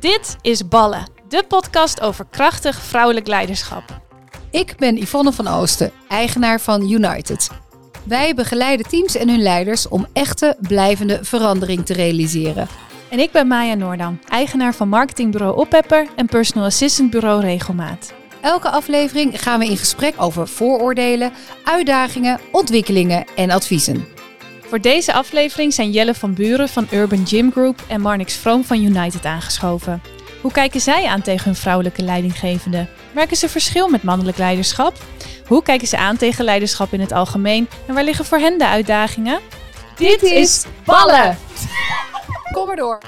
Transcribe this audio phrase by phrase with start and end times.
[0.00, 4.00] Dit is Ballen, de podcast over krachtig vrouwelijk leiderschap.
[4.50, 7.50] Ik ben Yvonne van Oosten, eigenaar van United.
[8.04, 12.68] Wij begeleiden teams en hun leiders om echte, blijvende verandering te realiseren.
[13.08, 18.12] En ik ben Maya Noordam, eigenaar van marketingbureau Oppepper en personal assistant bureau Regelmaat.
[18.40, 21.32] Elke aflevering gaan we in gesprek over vooroordelen,
[21.64, 24.15] uitdagingen, ontwikkelingen en adviezen.
[24.68, 28.82] Voor deze aflevering zijn Jelle van Buren van Urban Gym Group en Marnix Vroom van
[28.82, 30.02] United aangeschoven.
[30.40, 32.86] Hoe kijken zij aan tegen hun vrouwelijke leidinggevende?
[33.12, 34.96] Merken ze verschil met mannelijk leiderschap?
[35.46, 38.66] Hoe kijken ze aan tegen leiderschap in het algemeen en waar liggen voor hen de
[38.66, 39.40] uitdagingen?
[39.96, 41.38] Dit is Ballen!
[42.52, 42.98] Kom maar door.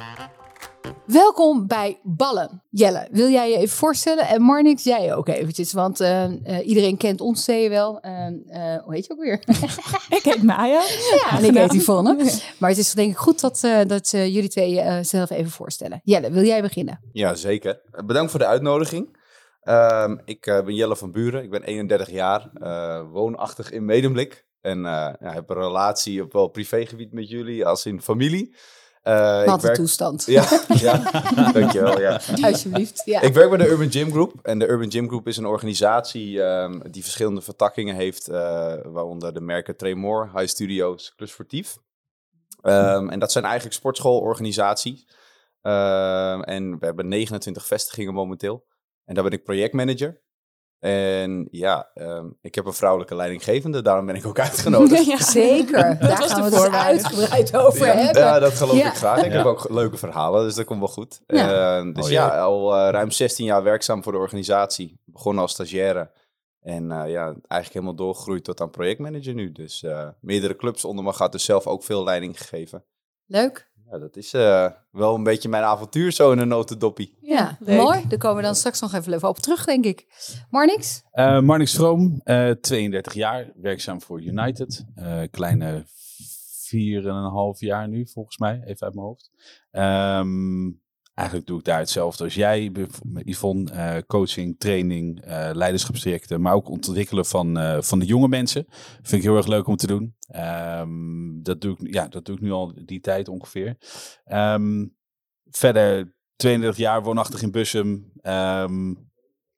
[1.06, 2.62] Welkom bij Ballen.
[2.70, 4.26] Jelle, wil jij je even voorstellen?
[4.26, 8.00] En Marnix, jij ook eventjes, want uh, uh, iedereen kent ons twee wel.
[8.04, 9.42] Uh, hoe heet je ook weer?
[10.18, 10.82] ik heet Maya.
[11.20, 12.14] Ja, en ik heet Yvonne.
[12.58, 16.00] Maar het is denk ik goed dat, dat jullie twee zelf even voorstellen.
[16.04, 17.00] Jelle, wil jij beginnen?
[17.12, 17.80] Ja, zeker.
[18.06, 19.16] Bedankt voor de uitnodiging.
[19.60, 22.50] Ehm, ik ben Jelle van Buren, ik ben 31 jaar,
[23.12, 24.46] woonachtig in Medemblik.
[24.60, 28.54] En ja, heb een relatie op wel privégebied met jullie als in familie.
[29.04, 30.24] Uh, Wat een toestand.
[30.26, 31.10] Ja, ja
[31.52, 32.00] dankjewel.
[32.00, 32.20] Ja.
[32.40, 33.02] Alsjeblieft.
[33.04, 33.20] Ja.
[33.20, 34.34] Ik werk bij de Urban Gym Group.
[34.42, 38.28] En de Urban Gym Group is een organisatie um, die verschillende vertakkingen heeft.
[38.28, 38.34] Uh,
[38.84, 41.76] waaronder de merken Tremor, High Studios, Club Sportief.
[42.62, 45.06] Um, en dat zijn eigenlijk sportschoolorganisaties.
[45.62, 48.66] Um, en we hebben 29 vestigingen momenteel.
[49.04, 50.20] En daar ben ik projectmanager.
[50.78, 55.06] En ja, um, ik heb een vrouwelijke leidinggevende, daarom ben ik ook uitgenodigd.
[55.18, 58.22] ja, zeker, daar gaan we het dus uitgebreid over ja, hebben.
[58.22, 59.24] Ja, dat geloof ik graag.
[59.24, 61.20] Ik heb ook leuke verhalen, dus dat komt wel goed.
[61.26, 61.78] Ja.
[61.78, 65.00] Uh, dus oh, ja, al uh, ruim 16 jaar werkzaam voor de organisatie.
[65.04, 66.10] Begonnen als stagiaire.
[66.60, 69.52] En uh, ja, eigenlijk helemaal doorgegroeid tot aan projectmanager nu.
[69.52, 72.84] Dus uh, meerdere clubs onder me gaat, dus zelf ook veel leiding gegeven.
[73.26, 73.67] Leuk.
[73.90, 77.16] Ja, dat is uh, wel een beetje mijn avontuur zo in een notendoppie.
[77.20, 77.82] Ja, Leuk.
[77.82, 78.04] mooi.
[78.08, 80.06] Daar komen we dan straks nog even op terug, denk ik.
[80.50, 81.02] Marnix?
[81.12, 84.84] Uh, Marnix Vroom, uh, 32 jaar, werkzaam voor United.
[85.30, 85.84] kleine
[86.68, 89.30] vier en een half jaar nu, volgens mij, even uit mijn hoofd.
[89.70, 90.80] Um,
[91.18, 92.72] Eigenlijk doe ik daar hetzelfde als jij,
[93.24, 93.72] Yvonne.
[93.72, 98.66] Uh, coaching, training, uh, leiderschapstrajecten, maar ook ontwikkelen van, uh, van de jonge mensen.
[99.02, 100.16] Vind ik heel erg leuk om te doen.
[100.80, 103.76] Um, dat, doe ik, ja, dat doe ik nu al die tijd ongeveer.
[104.32, 104.96] Um,
[105.50, 108.12] verder 32 jaar woonachtig in Bussum.
[108.22, 109.10] Um,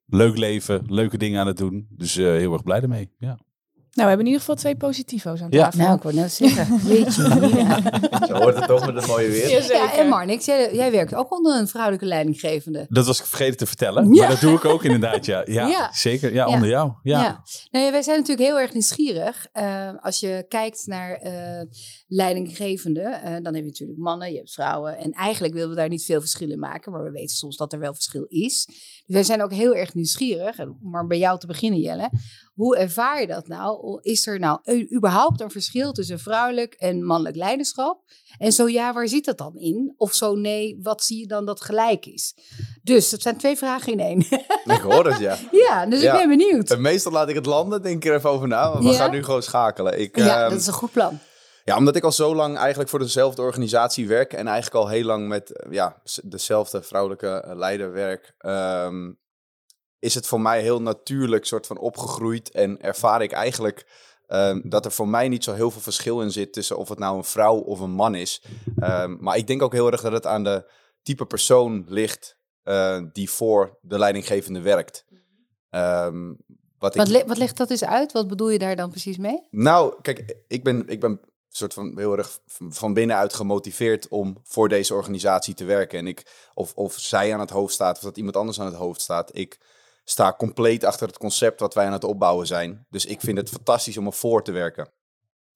[0.06, 1.86] leuk leven, leuke dingen aan het doen.
[1.90, 3.14] Dus heel erg blij ermee.
[3.18, 3.38] Ja.
[3.92, 5.78] Nou, we hebben in ieder geval twee positivo's aan tafel.
[5.78, 6.86] Ja, nou, ik word net zeggen.
[6.86, 7.28] Weet je.
[7.60, 7.80] Ja.
[8.26, 9.72] Zo hoort het toch met het mooie weer.
[9.72, 12.86] Ja, en Marnix, jij, jij, werkt ook onder een vrouwelijke leidinggevende.
[12.88, 15.42] Dat was ik vergeten te vertellen, maar dat doe ik ook inderdaad, ja.
[15.46, 16.32] Ja, zeker.
[16.32, 16.92] Ja, onder jou.
[17.02, 17.22] Ja.
[17.22, 17.42] ja.
[17.70, 19.46] Nou, wij zijn natuurlijk heel erg nieuwsgierig.
[19.54, 21.62] Uh, als je kijkt naar uh,
[22.12, 24.96] leidinggevende, uh, dan heb je natuurlijk mannen, je hebt vrouwen.
[24.96, 27.72] En eigenlijk willen we daar niet veel verschil in maken, maar we weten soms dat
[27.72, 28.64] er wel verschil is.
[28.66, 32.10] Dus wij zijn ook heel erg nieuwsgierig, om maar bij jou te beginnen, Jelle.
[32.54, 33.98] Hoe ervaar je dat nou?
[34.02, 34.60] Is er nou
[34.94, 38.02] überhaupt een verschil tussen vrouwelijk en mannelijk leiderschap?
[38.38, 39.94] En zo ja, waar zit dat dan in?
[39.96, 42.34] Of zo nee, wat zie je dan dat gelijk is?
[42.82, 44.18] Dus dat zijn twee vragen in één.
[44.64, 45.36] Ik hoor het, ja.
[45.66, 46.12] Ja, dus ja.
[46.12, 46.70] ik ben benieuwd.
[46.70, 48.72] En meestal laat ik het landen, denk ik er even over na.
[48.72, 48.94] Maar we ja?
[48.94, 50.00] gaan nu gewoon schakelen.
[50.00, 51.18] Ik, ja, um, dat is een goed plan.
[51.70, 55.04] Ja, omdat ik al zo lang eigenlijk voor dezelfde organisatie werk en eigenlijk al heel
[55.04, 59.18] lang met ja, dezelfde vrouwelijke leider werk, um,
[59.98, 63.86] is het voor mij heel natuurlijk soort van opgegroeid en ervaar ik eigenlijk
[64.28, 66.98] um, dat er voor mij niet zo heel veel verschil in zit tussen of het
[66.98, 68.42] nou een vrouw of een man is.
[68.82, 70.70] Um, maar ik denk ook heel erg dat het aan de
[71.02, 75.04] type persoon ligt uh, die voor de leidinggevende werkt.
[76.78, 77.06] Wat, ik...
[77.06, 78.12] wat, wat legt dat eens uit?
[78.12, 79.46] Wat bedoel je daar dan precies mee?
[79.50, 81.20] Nou, kijk, ik ben, ik ben
[81.56, 85.98] soort van heel erg van binnenuit gemotiveerd om voor deze organisatie te werken.
[85.98, 88.74] En ik, of, of zij aan het hoofd staat, of dat iemand anders aan het
[88.74, 89.36] hoofd staat.
[89.36, 89.58] Ik
[90.04, 92.86] sta compleet achter het concept wat wij aan het opbouwen zijn.
[92.90, 94.92] Dus ik vind het fantastisch om ervoor te werken.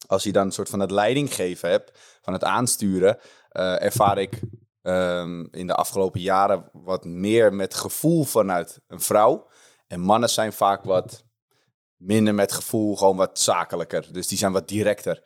[0.07, 3.19] Als je dan een soort van het leiding geven hebt, van het aansturen,
[3.53, 4.41] uh, ervaar ik
[4.83, 9.49] um, in de afgelopen jaren wat meer met gevoel vanuit een vrouw.
[9.87, 11.25] En mannen zijn vaak wat
[11.97, 14.13] minder met gevoel, gewoon wat zakelijker.
[14.13, 15.23] Dus die zijn wat directer.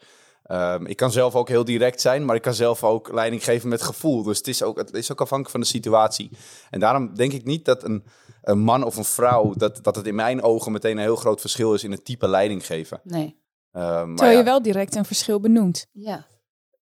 [0.50, 3.68] Um, ik kan zelf ook heel direct zijn, maar ik kan zelf ook leiding geven
[3.68, 4.22] met gevoel.
[4.22, 6.30] Dus het is ook, het is ook afhankelijk van de situatie.
[6.70, 8.04] En daarom denk ik niet dat een,
[8.42, 11.40] een man of een vrouw, dat, dat het in mijn ogen meteen een heel groot
[11.40, 13.00] verschil is in het type leiding geven.
[13.04, 13.36] Nee.
[13.72, 15.86] Maar Terwijl ja, je wel direct een verschil benoemt.
[15.92, 16.26] Ja.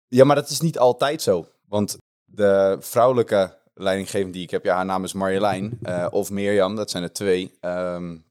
[0.08, 1.46] Ja, maar dat is niet altijd zo.
[1.68, 6.76] Want de vrouwelijke leidinggevende die ik heb, ja, haar naam is Marjolein uh, of Mirjam,
[6.76, 7.58] dat zijn er twee.
[7.60, 8.24] Um,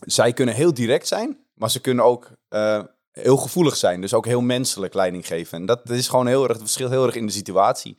[0.00, 2.82] zij kunnen heel direct zijn, maar ze kunnen ook uh,
[3.12, 4.00] heel gevoelig zijn.
[4.00, 5.58] Dus ook heel menselijk leiding geven.
[5.58, 7.96] En dat is gewoon heel erg, het verschilt heel erg in de situatie.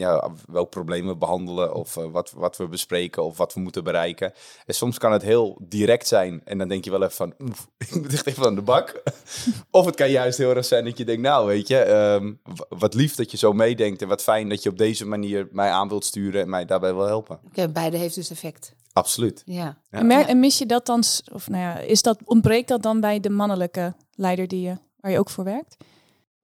[0.00, 3.84] Ja, welk probleem we behandelen of eh, wat, wat we bespreken of wat we moeten
[3.84, 4.32] bereiken.
[4.66, 7.68] En soms kan het heel direct zijn en dan denk je wel even van, oef,
[7.88, 9.02] ik moet echt even aan de bak.
[9.70, 12.32] of het kan juist heel erg zijn dat je denkt, nou weet je, ehm,
[12.68, 15.70] wat lief dat je zo meedenkt en wat fijn dat je op deze manier mij
[15.70, 17.40] aan wilt sturen en mij daarbij wil helpen.
[17.46, 18.74] Oké, beide heeft dus effect.
[18.92, 19.42] Absoluut.
[19.44, 19.78] Ja.
[19.90, 19.98] Ja.
[19.98, 21.02] En, en mis je dat dan,
[21.32, 25.10] of nou ja, is dat, ontbreekt dat dan bij de mannelijke leider die je, waar
[25.10, 25.76] je ook voor werkt?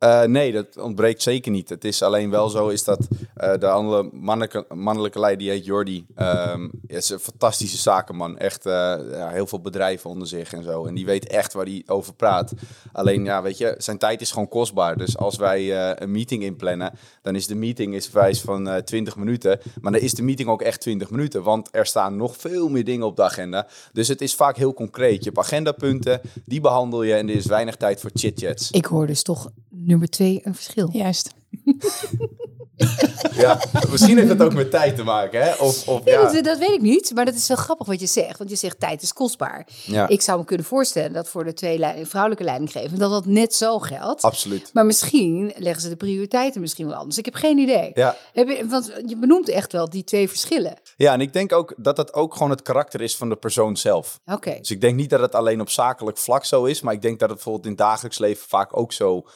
[0.07, 1.69] Eh, nee, dat ontbreekt zeker niet.
[1.69, 5.65] Het is alleen wel zo is dat eh, de andere mannelijke, mannelijke leider, die heet
[5.65, 8.39] Jordi, ehm, is een fantastische zakenman.
[8.39, 8.73] Echt eh,
[9.11, 10.87] ja, heel veel bedrijven onder zich en zo.
[10.87, 12.53] En die weet echt waar hij over praat.
[12.93, 14.97] Alleen, ja, weet je, zijn tijd is gewoon kostbaar.
[14.97, 16.93] Dus als wij een meeting inplannen,
[17.23, 19.61] dan is de meeting is wijs van eh 20 minuten.
[19.81, 22.85] Maar dan is de meeting ook echt 20 minuten, want er staan nog veel meer
[22.85, 23.67] dingen op de agenda.
[23.93, 25.25] Dus het is vaak heel concreet.
[25.25, 28.71] Je hebt agendapunten, die behandel je en er is weinig tijd voor chit-chats.
[28.71, 29.51] Ik hoor dus toch
[29.87, 30.89] nummer twee een verschil.
[30.93, 31.35] Juist.
[33.37, 33.61] Ja,
[33.91, 35.53] misschien heeft het ook met tijd te maken, hè?
[35.55, 36.33] Of, of Ja, ja.
[36.33, 38.39] dat, dat weet ik niet, maar dat is wel grappig wat je zegt.
[38.39, 39.67] Want je zegt tijd is kostbaar.
[39.85, 43.27] ja, Ik zou me kunnen voorstellen dat voor de twee leiding- vrouwelijke leidinggevenden dat dat
[43.27, 44.23] net zo geldt.
[44.23, 44.71] absoluut.
[44.73, 47.19] Maar misschien leggen ze de prioriteiten misschien wel anders.
[47.19, 47.91] Ik heb geen idee.
[47.95, 48.17] Ja.
[48.33, 50.79] Heb je, want je benoemt echt wel die twee verschillen.
[50.97, 53.77] ja, en ik denk ook dat dat ook gewoon het karakter is van de persoon
[53.77, 54.21] zelf.
[54.27, 54.57] Oké.
[54.59, 57.19] Dus ik denk niet dat het alleen op zakelijk vlak zo is, maar ik denk
[57.19, 59.27] dat het bijvoorbeeld in het dagelijks leven vaak ook zo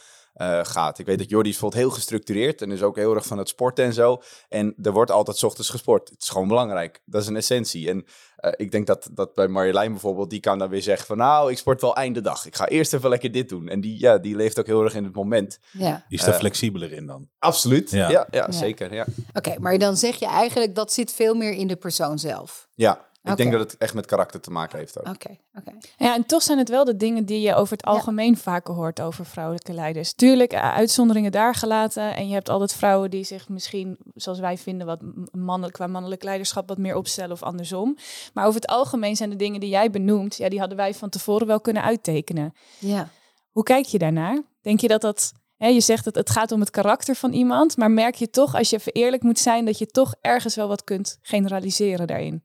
[0.41, 0.99] eh, gaat.
[0.99, 3.49] Ik weet dat Jordi is bijvoorbeeld heel gestructureerd en is ook heel erg van het
[3.49, 4.23] sporten en zo.
[4.49, 6.09] En er wordt altijd 's ochtends gesport.
[6.09, 7.03] Het is gewoon belangrijk.
[7.05, 7.89] Dat is een essentie.
[7.89, 8.05] En
[8.37, 11.51] eh, ik denk dat, dat bij Marjolein bijvoorbeeld, die kan dan weer zeggen van nou,
[11.51, 12.47] ik sport wel einde dag.
[12.47, 13.69] Ik ga eerst even lekker dit doen.
[13.69, 15.59] En die, ja, die leeft ook heel erg in het moment.
[15.71, 16.05] Ja.
[16.09, 17.29] Die is daar Eh, flexibeler in dan.
[17.39, 17.91] Absoluut.
[17.91, 18.11] Ja.
[18.11, 18.95] Ja, ja, zeker.
[18.95, 19.07] Ja.
[19.33, 22.69] Oké, maar dan zeg je eigenlijk dat zit veel meer in de persoon zelf.
[22.75, 25.09] ja, ik denk dat het echt met karakter te maken heeft ook.
[25.09, 25.73] Oké, oké.
[25.97, 29.01] Ja, en toch zijn het wel de dingen die je over het algemeen vaker hoort
[29.01, 30.13] over vrouwelijke leiders.
[30.13, 32.15] Tuurlijk, eh, uitzonderingen daar gelaten.
[32.17, 35.01] En je hebt altijd vrouwen die zich misschien, zoals wij vinden, wat
[35.33, 37.97] mannelijk, qua mannelijk leiderschap wat meer opstellen of andersom.
[38.35, 41.09] Maar over het algemeen zijn de dingen die jij benoemt, ja, die hadden wij van
[41.09, 42.53] tevoren wel kunnen uittekenen.
[42.79, 43.09] Ja.
[43.51, 44.43] Hoe kijk je daarnaar?
[44.61, 47.77] Denk je dat dat, hè, je zegt dat het gaat om het karakter van iemand,
[47.77, 50.69] maar merk je toch, als je even eerlijk moet zijn, dat je toch ergens wel
[50.69, 52.45] wat kunt generaliseren daarin?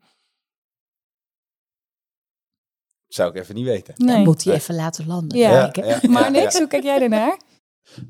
[3.15, 3.93] Zou ik even niet weten.
[3.97, 4.23] Nee.
[4.23, 5.37] Moet hij even laten landen.
[5.37, 5.71] Ja.
[6.09, 6.59] Maar niks, ja.
[6.59, 7.39] hoe kijk jij daarnaar?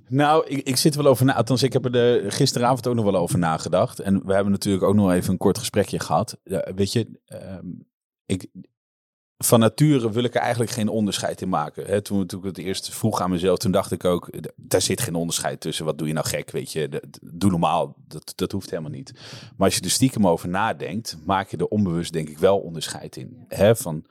[0.08, 1.36] Nou, ik, ik zit er wel over na.
[1.36, 4.00] Althans, ik heb er de, gisteravond ook nog wel over nagedacht.
[4.00, 6.38] En we hebben natuurlijk ook nog even een kort gesprekje gehad.
[6.76, 7.66] Weet je, ehm,
[8.26, 8.48] ik,
[9.38, 12.04] van nature wil ik er eigenlijk geen onderscheid in maken.
[12.04, 15.16] Toen, toen ik het eerst vroeg aan mezelf, toen dacht ik ook, daar zit geen
[15.16, 15.86] onderscheid tussen.
[15.86, 17.02] Wat doe je nou gek, weet je?
[17.22, 19.14] Doe normaal, dat, dat hoeft helemaal niet.
[19.58, 23.16] Maar als je er stiekem over nadenkt, maak je er onbewust denk ik wel onderscheid
[23.18, 23.46] in.
[23.76, 24.06] Van,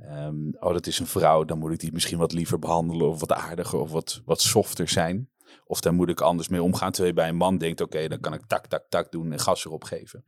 [0.00, 3.20] ehm, oh dat is een vrouw, dan moet ik die misschien wat liever behandelen of
[3.20, 5.28] wat aardiger of wat, wat softer zijn.
[5.68, 6.90] Of daar moet ik anders mee omgaan.
[6.90, 9.40] Terwijl je bij een man denkt, oké, dan kan ik tak, tak, tak doen en
[9.40, 10.24] gas erop geven.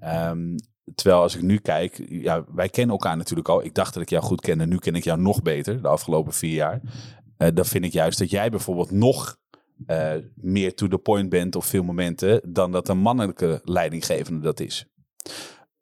[0.00, 0.56] Ehm,
[0.94, 3.64] terwijl als ik nu kijk, ja, wij kennen elkaar natuurlijk al.
[3.64, 6.32] Ik dacht dat ik jou goed kende, nu ken ik jou nog beter de afgelopen
[6.32, 6.80] vier jaar.
[7.36, 9.38] Eh, dan vind ik juist dat jij bijvoorbeeld nog
[9.86, 14.60] eh, meer to the point bent op veel momenten dan dat een mannelijke leidinggevende dat
[14.60, 14.86] is.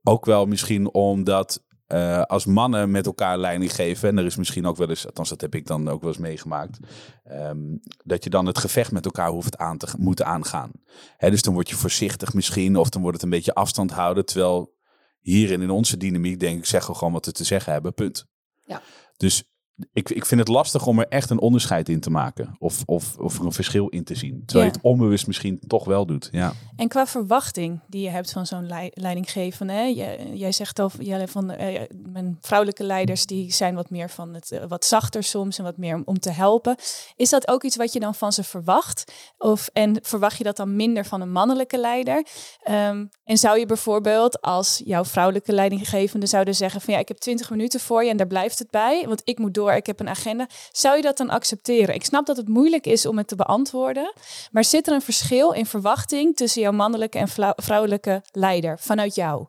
[0.02, 4.66] Ook wel misschien omdat eh, als mannen met elkaar leiding geven, en er is misschien
[4.66, 6.78] ook wel eens, althans dat heb ik dan ook wel eens meegemaakt,
[7.24, 10.70] ehm, dat je dan het gevecht met elkaar hoeft aan te moeten aangaan.
[11.16, 14.24] Hè, dus dan word je voorzichtig misschien, of dan wordt het een beetje afstand houden,
[14.26, 14.74] terwijl
[15.20, 18.26] hierin in onze dynamiek denk ik zeggen we gewoon wat we te zeggen hebben, punt.
[18.64, 18.82] Ja.
[19.16, 19.44] Dus
[19.92, 22.56] ik, ik vind het lastig om er echt een onderscheid in te maken.
[22.58, 24.42] Of, of, of er een verschil in te zien.
[24.46, 24.72] Terwijl Ja.
[24.72, 26.28] je het onbewust misschien toch wel doet.
[26.32, 26.52] Ja.
[26.76, 29.82] En qua verwachting die je hebt van zo'n lei- leidinggevende, hè?
[29.82, 34.34] Jij, jij zegt al Jelle, van eh, mijn vrouwelijke leiders die zijn wat meer van
[34.34, 36.76] het eh, wat zachter soms en wat meer om, om te helpen.
[37.16, 39.12] Is dat ook iets wat je dan van ze verwacht?
[39.38, 42.26] Of en verwacht je dat dan minder van een mannelijke leider?
[42.62, 47.16] Ehm, en zou je bijvoorbeeld als jouw vrouwelijke leidinggevende zouden zeggen van ja, ik heb
[47.18, 50.00] 20 minuten voor je en daar blijft het bij, want ik moet door, ik heb
[50.00, 50.48] een agenda.
[50.70, 51.94] Zou je dat dan accepteren?
[51.94, 54.12] Ik snap dat het moeilijk is om het te beantwoorden,
[54.50, 59.14] maar zit er een verschil in verwachting tussen jouw mannelijke en vrouw- vrouwelijke leider vanuit
[59.14, 59.46] jou?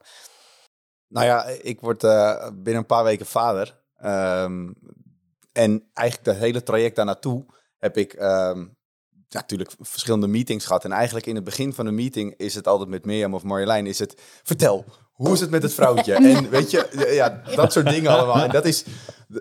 [1.08, 3.82] Nou ja, ik word eh, binnen een paar weken vader.
[3.96, 4.70] Ehm,
[5.52, 7.46] en eigenlijk dat hele traject daar naartoe
[7.78, 8.66] heb ik ehm,
[9.30, 10.86] natuurlijk verschillende meetings gehad.
[10.86, 13.88] En eigenlijk in het begin van de meeting is het altijd met Mirjam of Marjolein
[13.88, 14.22] is het...
[14.44, 16.14] Vertel, hoe is het met het vrouwtje?
[16.20, 18.44] En weet je, ja, dat soort dingen allemaal.
[18.44, 18.84] En dat is...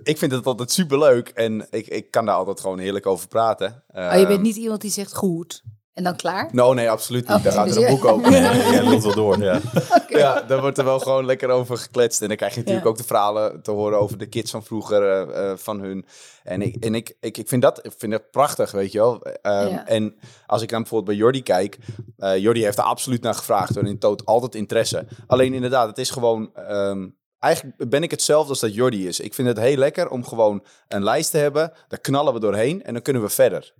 [0.02, 3.84] Ik vind het altijd superleuk en ik, ik kan daar altijd gewoon heerlijk over praten.
[3.88, 6.48] Oh, je bent Ehm, niet iemand die zegt goed En dan klaar?
[6.52, 7.36] No, nee, absoluut niet.
[7.36, 8.30] Oh, Daar gaat dus er een je- boek over.
[8.30, 9.60] Nee, jij lult wel door, ja.
[10.08, 12.22] Ja, daar wordt er wel gewoon lekker over gekletst.
[12.22, 12.90] En dan krijg je natuurlijk Ja.
[12.92, 16.06] ook de verhalen te horen over de kids van vroeger, eh, eh, van hun.
[16.42, 19.22] En, ik, en ik, ik, ik vind dat ik vind dat prachtig, weet je wel.
[19.22, 19.86] Ehm, Ja.
[19.86, 20.14] En
[20.46, 21.78] als ik dan bijvoorbeeld bij Jordi kijk,
[22.16, 23.76] eh Jordi heeft er absoluut naar gevraagd.
[23.76, 25.06] En in toot altijd interesse.
[25.26, 26.50] Alleen inderdaad, het is gewoon...
[26.54, 27.06] ehm,
[27.38, 29.20] Eigenlijk ben ik hetzelfde als dat Jordi is.
[29.20, 31.72] Ik vind het heel lekker om gewoon een lijst te hebben.
[31.88, 33.74] Daar knallen we doorheen en dan kunnen we verder.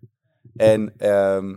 [0.56, 1.56] En ehm,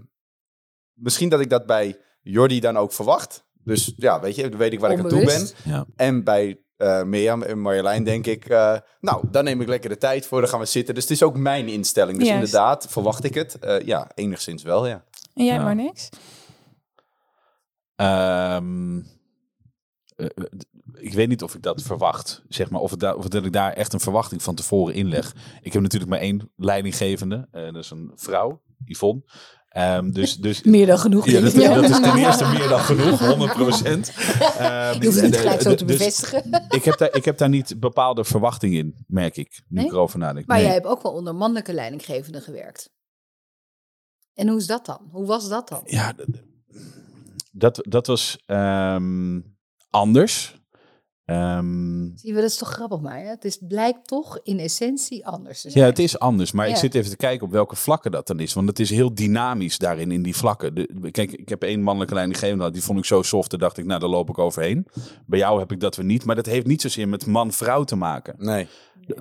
[0.94, 3.46] misschien dat ik dat bij Jordi dan ook verwacht.
[3.64, 5.48] Dus ja, weet je, dan weet ik waar ik aan toe ben.
[5.64, 5.86] Ja.
[5.96, 9.98] En bij eh Mirjam en Marjolein denk ik, eh, nou, daar neem ik lekker de
[9.98, 10.94] tijd voor, dan gaan we zitten.
[10.94, 12.18] Dus het is ook mijn instelling.
[12.18, 12.44] Dus Juist.
[12.46, 13.60] inderdaad, verwacht ik het?
[13.60, 15.04] Eh, ja, enigszins wel, ja.
[15.34, 15.64] En jij Ja.
[15.64, 16.10] maar niks?
[17.96, 18.58] Eh,
[20.94, 23.94] ik weet niet of ik dat verwacht, zeg maar, of, of dat ik daar echt
[23.94, 25.36] een verwachting van tevoren inleg.
[25.62, 29.24] Ik heb natuurlijk maar één leidinggevende, eh, dat is een vrouw, Yvonne.
[29.70, 31.26] Ehm, dus, dus, Meer dan genoeg.
[31.26, 31.54] ja, dat,
[31.90, 34.08] is ten eerste meer dan genoeg, 100 procent.
[34.16, 36.66] Je hoeft het niet gelijk zo te Dus bevestigen.
[36.70, 39.86] ik, heb daar, ik heb daar niet bepaalde verwachting in, merk ik, nu Nee?
[39.86, 40.48] ik erover nadenk.
[40.48, 40.66] Maar Nee.
[40.66, 42.90] jij hebt ook wel onder mannelijke leidinggevenden gewerkt.
[44.34, 45.08] En hoe is dat dan?
[45.12, 45.82] Hoe was dat dan?
[45.86, 46.14] Ja,
[47.52, 49.40] dat, dat was ehm,
[49.90, 50.61] anders.
[51.32, 53.18] Ehm, Zie je, dat is toch grappig maar.
[53.18, 53.28] Hè?
[53.28, 56.52] Het is, blijkt toch in essentie anders ja, het is anders.
[56.52, 58.54] Maar ik zit even te kijken op welke vlakken dat dan is.
[58.54, 60.76] Want het is heel dynamisch daarin, in die vlakken.
[60.76, 63.50] De, kijk, ik heb één mannelijke leidinggevende Die vond ik zo soft.
[63.50, 64.88] Daar dacht ik, nou, daar loop ik overheen.
[65.26, 66.26] Bij jou heb ik dat weer niet.
[66.26, 68.36] Maar dat heeft niet zozeer met man-vrouw te maken.
[68.38, 68.68] Nee.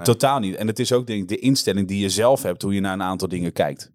[0.03, 0.55] Totaal niet.
[0.55, 2.93] En het is ook denk ik de instelling die je zelf hebt, hoe je naar
[2.93, 3.91] een aantal dingen kijkt.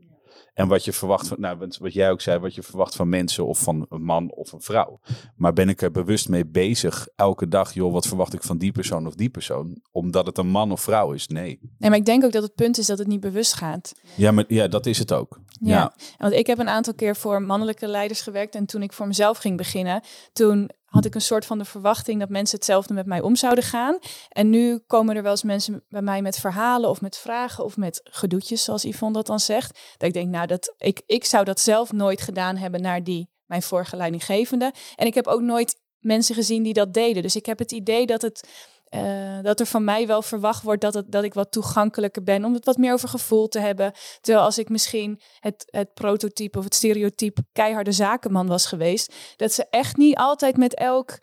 [0.56, 3.46] En wat je verwacht van, nou, wat- jij ook zei, wat je verwacht van mensen
[3.46, 5.00] of van een man of een vrouw.
[5.36, 8.72] Maar ben ik er bewust mee bezig elke dag, joh, wat verwacht ik van die
[8.72, 9.82] persoon of die persoon?
[9.92, 11.28] Omdat het een man of vrouw is?
[11.28, 11.60] Nee.
[11.78, 13.94] Nee, maar ik denk ook dat het punt is dat het niet bewust gaat.
[14.16, 15.40] Ja, maar ja, dat is het ook.
[15.60, 15.76] Ja.
[15.76, 15.94] Ja.
[16.18, 18.56] Want ik heb een aantal keer voor mannelijke leiders gewerkt.
[18.56, 20.02] En toen ik voor mezelf ging beginnen,
[20.34, 23.64] toen had ik een soort van de verwachting dat mensen hetzelfde met mij om zouden
[23.64, 23.98] gaan.
[24.30, 27.78] En nu komen er wel eens mensen bij mij met verhalen of met vragen of
[27.78, 29.80] met gedoetjes, zoals Yvonne dat dan zegt.
[29.98, 33.30] Dat ik denk, nou, dat, ik, ik zou dat zelf nooit gedaan hebben naar die,
[33.46, 34.74] mijn vorige leidinggevende.
[34.96, 37.22] En ik heb ook nooit mensen gezien die dat deden.
[37.22, 38.48] Dus ik heb het idee dat het
[38.96, 42.54] eh, dat er van mij wel verwacht wordt dat, dat ik wat toegankelijker ben, om
[42.54, 43.94] het wat meer over gevoel te hebben.
[44.22, 49.54] Terwijl als ik misschien het, het prototype of het stereotype keiharde zakenman was geweest, dat
[49.54, 51.18] ze echt niet altijd met elk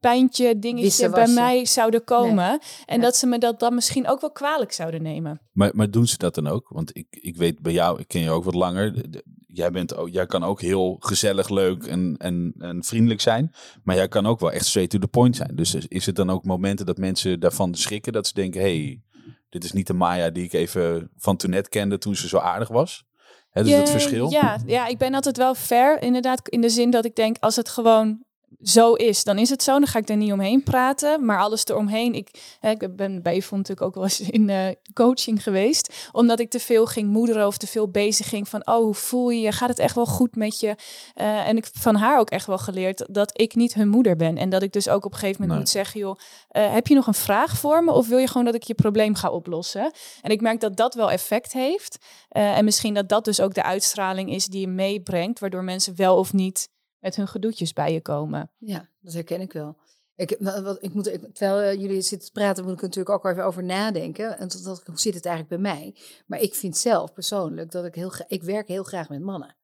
[0.00, 2.60] pijntje, dingetje bij mij zouden komen.
[2.86, 3.02] En Ja.
[3.02, 5.40] dat ze me dat dan misschien ook wel kwalijk zouden nemen.
[5.52, 6.68] Maar, maar doen ze dat dan ook?
[6.68, 8.94] Want ik, ik weet bij jou, ik ken je ook wat langer.
[8.94, 13.20] De- de- Jij, bent ook, jij kan ook heel gezellig, leuk en, en, en vriendelijk
[13.20, 13.52] zijn.
[13.84, 15.50] Maar jij kan ook wel echt straight to the point zijn.
[15.54, 18.12] Dus is- is het dan ook momenten dat mensen daarvan schrikken?
[18.12, 19.02] Dat ze denken, hey,
[19.48, 22.38] dit is niet de Maya die ik even van toen net kende toen ze zo
[22.38, 23.04] aardig was.
[23.50, 24.30] Hè, dus Ja, het verschil.
[24.30, 27.56] Ja, ja, ik ben altijd wel fair, inderdaad, in de zin dat ik denk, als
[27.56, 28.24] het gewoon
[28.62, 29.72] zo is, dan is het zo.
[29.72, 31.24] Dan ga ik er niet omheen praten.
[31.24, 34.66] Maar alles eromheen, ik, hè, ik ben bij Yvonne natuurlijk ook wel eens in eh,
[34.94, 36.08] coaching geweest.
[36.12, 39.30] Omdat ik te veel ging moederen of te veel bezig ging van, oh, hoe voel
[39.30, 39.52] je je?
[39.52, 40.74] Gaat het echt wel goed met je?
[41.14, 44.16] Eh, en ik heb van haar ook echt wel geleerd dat ik niet hun moeder
[44.16, 44.36] ben.
[44.36, 45.58] En dat ik dus ook op een gegeven moment Nee.
[45.58, 47.92] moet zeggen, joh, eh, heb je nog een vraag voor me?
[47.92, 49.92] Of wil je gewoon dat ik je probleem ga oplossen?
[50.22, 51.98] En ik merk dat dat wel effect heeft.
[52.28, 56.16] En misschien dat dat dus ook de uitstraling is die je meebrengt, waardoor mensen wel
[56.16, 56.68] of niet
[57.00, 58.50] met hun gedoetjes bij je komen.
[58.58, 59.76] Ja, dat herken ik wel.
[60.14, 63.14] Ik, wa- wat, ik moet, ik, terwijl eh, jullie zitten te praten, moet ik natuurlijk
[63.14, 64.38] ook even over nadenken.
[64.38, 65.96] En dat, zit het eigenlijk bij mij?
[66.26, 69.56] Maar ik vind zelf persoonlijk dat ik heel ik werk heel graag met mannen.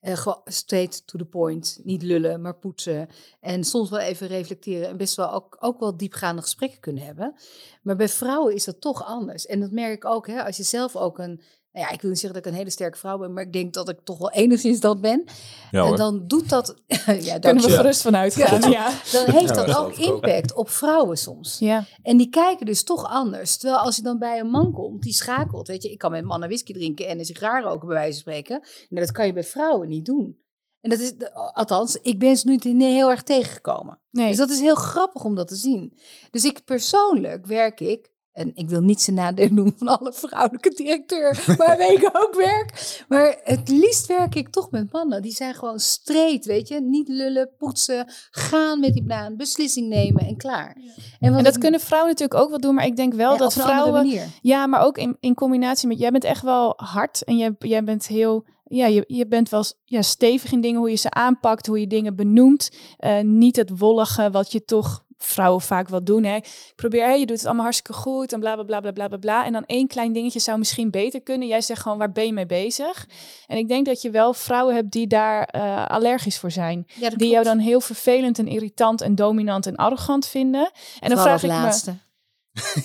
[0.00, 1.80] Gewoon straight to the point.
[1.82, 3.08] Niet lullen, maar poetsen.
[3.40, 4.88] En soms wel even reflecteren.
[4.88, 7.34] En best wel ook, ook wel diepgaande gesprekken kunnen hebben.
[7.82, 9.46] Maar bij vrouwen is dat toch anders.
[9.46, 11.40] En dat merk ik ook, hè, als je zelf ook een.
[11.76, 13.52] Nou ja, ik wil niet zeggen dat ik een hele sterke vrouw ben, maar ik
[13.52, 15.24] denk dat ik toch wel enigszins dat ben.
[15.70, 16.74] Ja, en dan doet dat.
[17.20, 17.76] ja, Kunnen we je.
[17.76, 18.60] gerust van uitgaan.
[18.60, 18.70] Ja.
[18.70, 18.92] Ja.
[19.12, 19.96] Dan heeft dat ook ook.
[19.96, 21.58] impact op vrouwen soms.
[21.58, 21.84] Ja.
[22.02, 23.56] En die kijken dus toch anders.
[23.56, 25.68] Terwijl als je dan bij een man komt, die schakelt.
[25.68, 28.20] Weet je, ik kan met mannen whisky drinken en een sigaar roken, bij wijze van
[28.20, 28.60] spreken.
[28.88, 30.38] Nou, dat kan je bij vrouwen niet doen.
[30.80, 31.12] En dat is,
[31.52, 34.00] althans, ik ben ze nu niet heel erg tegengekomen.
[34.10, 34.28] Nee.
[34.28, 35.98] Dus dat is heel grappig om dat te zien.
[36.30, 40.70] Dus ik persoonlijk werk ik, en ik wil niet zijn nadeel doen van alle vrouwelijke
[40.74, 43.04] directeur waarmee ik ook werk.
[43.08, 45.22] Maar het liefst werk ik toch met mannen.
[45.22, 46.80] Die zijn gewoon straight, weet je.
[46.80, 50.76] Niet lullen, poetsen, gaan met die baan, beslissing nemen en klaar.
[51.20, 53.52] En, dat ik- kunnen vrouwen natuurlijk ook wel doen, maar ik denk wel ja, dat
[53.52, 54.20] vrouwen.
[54.42, 55.98] Ja, maar ook in, in combinatie met.
[55.98, 58.44] Jij bent echt wel hard en jij, jij bent heel.
[58.68, 61.86] Ja, je, je bent wel ja, stevig in dingen, hoe je ze aanpakt, hoe je
[61.86, 62.70] dingen benoemt.
[62.96, 66.24] Eh, niet het wollige wat je toch vrouwen vaak wel doen.
[66.24, 66.36] Hè.
[66.36, 69.16] Ik probeer, hè, je doet het allemaal hartstikke goed en bla bla bla bla bla
[69.16, 69.44] bla.
[69.44, 71.48] En dan één klein dingetje zou misschien beter kunnen.
[71.48, 73.06] Jij zegt gewoon, waar ben je mee bezig?
[73.46, 76.86] En ik denk dat je wel vrouwen hebt die daar eh, allergisch voor zijn.
[76.94, 80.70] Ja, Die jou dan heel vervelend en irritant en dominant en arrogant vinden.
[81.00, 81.56] En dan vraag ik me...
[81.56, 81.94] laatste.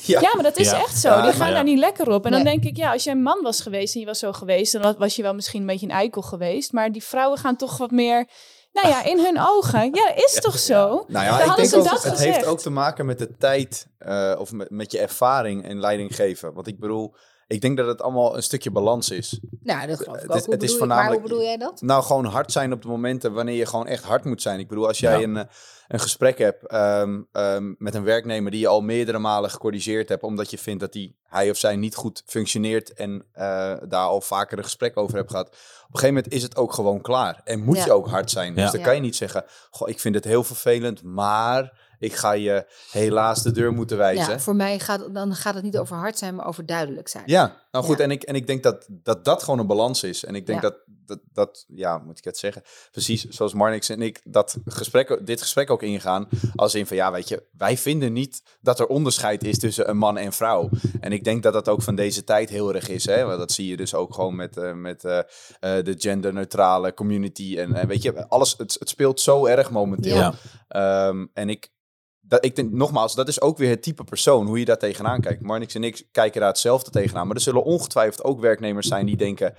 [0.02, 0.80] Ja, maar dat is Ja.
[0.80, 1.10] echt zo.
[1.10, 1.54] Ja, die gaan ja.
[1.54, 2.26] daar niet lekker op.
[2.26, 4.32] En dan denk ik, ja, als jij een man was geweest en je was zo
[4.32, 6.72] geweest, dan was je wel misschien een beetje een eikel geweest.
[6.72, 8.28] Maar die vrouwen gaan toch wat meer,
[8.72, 9.94] nou ja, in hun ogen.
[9.94, 11.06] Ja, is toch zo?
[11.08, 12.36] Nou ja, ik hadden denk ze ook, dat het gezegd.
[12.36, 16.16] heeft ook te maken met de tijd eh, of met, met je ervaring en leiding
[16.16, 16.54] geven.
[16.54, 17.16] Want ik bedoel,
[17.52, 19.40] ik denk dat het allemaal een stukje balans is.
[19.64, 20.36] Nou, dat geloof ik Het ook.
[20.36, 21.82] het is bedoel je- Maar hoe voornamelijk- bedoel jij dat?
[21.82, 24.60] Nou, gewoon hard zijn op de momenten wanneer je gewoon echt hard moet zijn.
[24.60, 25.24] Ik bedoel, als jij Ja.
[25.24, 25.44] een, eh,
[25.88, 30.24] een gesprek hebt ehm, ehm, met een werknemer die je al meerdere malen gecorrigeerd hebt,
[30.24, 33.44] omdat je vindt dat die, hij of zij niet goed functioneert en eh,
[33.88, 35.48] daar al vaker een gesprek over hebt gehad.
[35.48, 37.42] Op een gegeven moment is het ook gewoon klaar.
[37.44, 37.86] En moet Ja.
[37.86, 38.56] je ook hard zijn.
[38.56, 38.62] Ja.
[38.64, 42.32] Dus dan kan je niet zeggen, goh, ik vind het heel vervelend, maar ik ga
[42.32, 44.32] je helaas de deur moeten wijzen.
[44.32, 47.24] Ja, voor mij gaat, dan gaat het niet over hard zijn, maar over duidelijk zijn.
[47.26, 48.04] Ja, nou goed, Ja.
[48.04, 50.26] en, ik, en ik denk dat, dat dat gewoon een balans is.
[50.26, 50.70] En ik denk Ja.
[50.70, 55.20] dat, dat, dat, ja, moet ik het zeggen, precies zoals Marnix en ik dat gesprek,
[55.26, 58.88] dit gesprek ook ingaan, als in van, ja, weet je, wij vinden niet dat er
[58.88, 60.70] onderscheid is tussen een man en vrouw.
[61.00, 63.24] En ik denk dat dat ook van deze tijd heel erg is, hè.
[63.26, 65.26] Want dat zie je dus ook gewoon met, eh, met eh, eh,
[65.86, 67.58] de genderneutrale community.
[67.58, 70.16] En, weet je, alles, het, het speelt zo erg momenteel.
[70.16, 70.34] Ja.
[70.68, 71.70] Ehm, en ik,
[72.32, 75.22] dat, ik denk, nogmaals, dat is ook weer het type persoon, hoe je daar tegenaan
[75.22, 75.42] kijkt.
[75.42, 77.28] Marnix en ik kijken daar hetzelfde tegenaan.
[77.28, 79.54] Maar er zullen ongetwijfeld ook werknemers zijn die denken,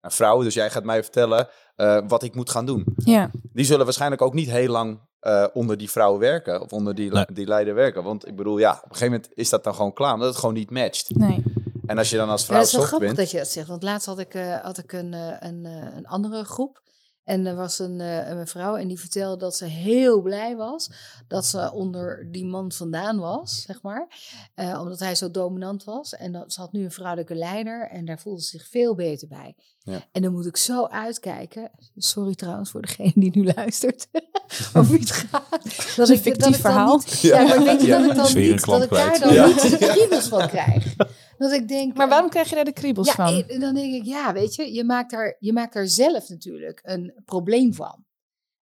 [0.00, 2.84] een vrouw, dus jij gaat mij vertellen eh, wat ik moet gaan doen.
[2.96, 3.30] Ja.
[3.52, 7.10] Die zullen waarschijnlijk ook niet heel lang eh, onder die vrouw werken, of onder die,
[7.12, 7.24] Nee.
[7.32, 8.02] die leider werken.
[8.02, 10.38] Want ik bedoel, ja, op een gegeven moment is dat dan gewoon klaar, omdat het
[10.38, 11.16] gewoon niet matcht.
[11.16, 11.42] Nee.
[11.86, 13.18] En als je dan als Ja, vrouw dat is wel grappig bent...
[13.18, 13.68] dat je dat zegt.
[13.68, 15.12] Want laatst had ik, eh, had ik een,
[15.46, 15.64] een,
[15.96, 16.80] een andere groep.
[17.28, 20.90] En er was een, eh, een mevrouw en die vertelde dat ze heel blij was
[21.26, 24.06] dat ze onder die man vandaan was, zeg maar.
[24.54, 26.14] Eh, omdat hij zo dominant was.
[26.14, 29.28] En dat, ze had nu een vrouwelijke leider en daar voelde ze zich veel beter
[29.28, 29.54] bij.
[29.78, 30.04] Ja.
[30.12, 31.70] En dan moet ik zo uitkijken.
[31.96, 34.08] Sorry trouwens voor degene die nu luistert.
[34.88, 35.48] wie het gaat.
[35.96, 36.96] Dat een ik- dat fictief ik verhaal.
[36.96, 37.98] niet- ja, maar weet je Ja.
[37.98, 39.46] dat ik dan Is een niet, dat ik daar dan Ja.
[39.46, 40.94] niet de kriebels van krijg.
[41.38, 43.44] Dat ik denk, Maar eh, waarom krijg je daar de kriebels ja, van?
[43.48, 46.80] eh, dan denk ik, ja, weet je, je maakt, daar, je maakt daar zelf natuurlijk
[46.82, 48.04] een probleem van.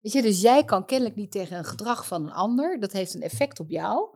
[0.01, 2.81] Weet je, dus jij kan kennelijk niet tegen een gedrag van een ander.
[2.81, 4.09] Dat heeft een effect op jou.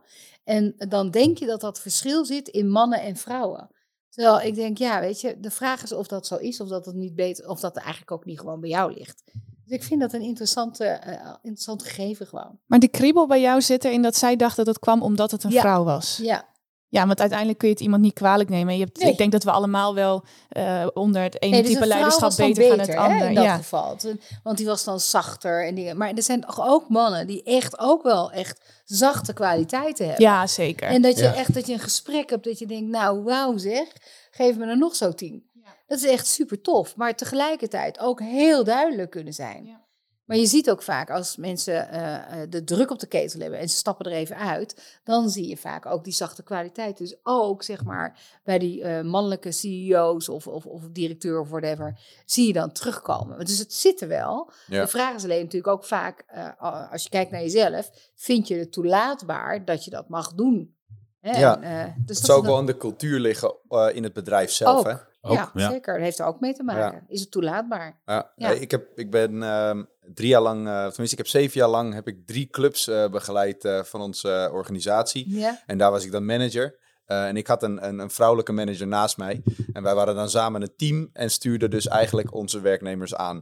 [0.43, 3.69] En dan denk je dat dat verschil zit in mannen en vrouwen.
[4.09, 6.85] Terwijl ik denk, ja, weet je, de vraag is of dat zo is, of dat
[6.85, 9.23] het niet beter, of dat eigenlijk ook niet gewoon bij jou ligt.
[9.65, 12.59] Dus ik vind dat een interessante, eh, interessant gegeven gewoon.
[12.65, 15.43] Maar die kriebel bij jou zit erin dat zij dacht dat het kwam omdat het
[15.43, 15.61] een Ja.
[15.61, 16.17] vrouw was.
[16.21, 16.47] Ja,
[16.89, 18.73] Ja, want uiteindelijk kun je het iemand niet kwalijk nemen.
[18.77, 19.11] Je hebt, Nee.
[19.11, 22.33] Ik denk dat we allemaal wel eh, onder het ene Nee, dus type een leiderschap
[22.37, 23.29] beter gaan dan het hè, andere.
[23.29, 23.55] in dat Ja.
[23.55, 23.97] geval.
[24.43, 25.97] Want die was dan zachter en dingen.
[25.97, 30.23] Maar er zijn toch ook mannen die echt ook wel echt zachte kwaliteiten hebben.
[30.25, 30.87] ja, zeker.
[30.87, 31.33] En dat je Ja.
[31.33, 33.87] echt dat je een gesprek hebt dat je denkt, nou wauw zeg,
[34.31, 35.45] geef me er nog zo tien.
[35.87, 39.81] Dat is echt super tof, maar tegelijkertijd ook heel duidelijk kunnen zijn.
[40.27, 43.59] Maar je ziet ook vaak als mensen eh, eh, de druk op de ketel hebben
[43.59, 46.97] en ze stappen er even uit, dan zie je vaak ook die zachte kwaliteit.
[46.97, 51.99] Dus ook zeg maar bij die eh, mannelijke CEO's of, of, of directeur of whatever,
[52.25, 53.45] zie je dan terugkomen.
[53.45, 54.51] Dus het zit er wel.
[54.67, 54.81] Ja.
[54.81, 58.55] De vraag is alleen natuurlijk ook vaak, eh, als je kijkt naar jezelf, vind je
[58.55, 60.75] het toelaatbaar dat je dat mag doen?
[61.21, 61.39] Hè?
[61.39, 61.61] Ja.
[61.61, 64.13] En, eh, dus Het dat zou ook wel in de cultuur liggen eh, in het
[64.13, 64.85] bedrijf zelf, ook.
[64.85, 64.93] hè?
[65.21, 65.69] Ook, ja, ja.
[65.69, 65.93] zeker.
[65.93, 67.03] Dat heeft er ook mee te maken.
[67.07, 67.99] Is het toelaatbaar?
[68.05, 68.49] Ja, Ja.
[68.49, 69.83] Ik, heb, ik ben ehm,
[70.13, 73.09] drie jaar lang, eh, tenminste ik heb zeven jaar lang, heb ik drie clubs eh,
[73.09, 75.45] begeleid eh, van onze organisatie.
[75.65, 76.75] En daar was ik dan manager.
[77.07, 79.41] Eh, en ik had een, een, een vrouwelijke manager naast mij.
[79.73, 83.41] En wij waren dan samen een team en stuurden dus eigenlijk onze werknemers aan.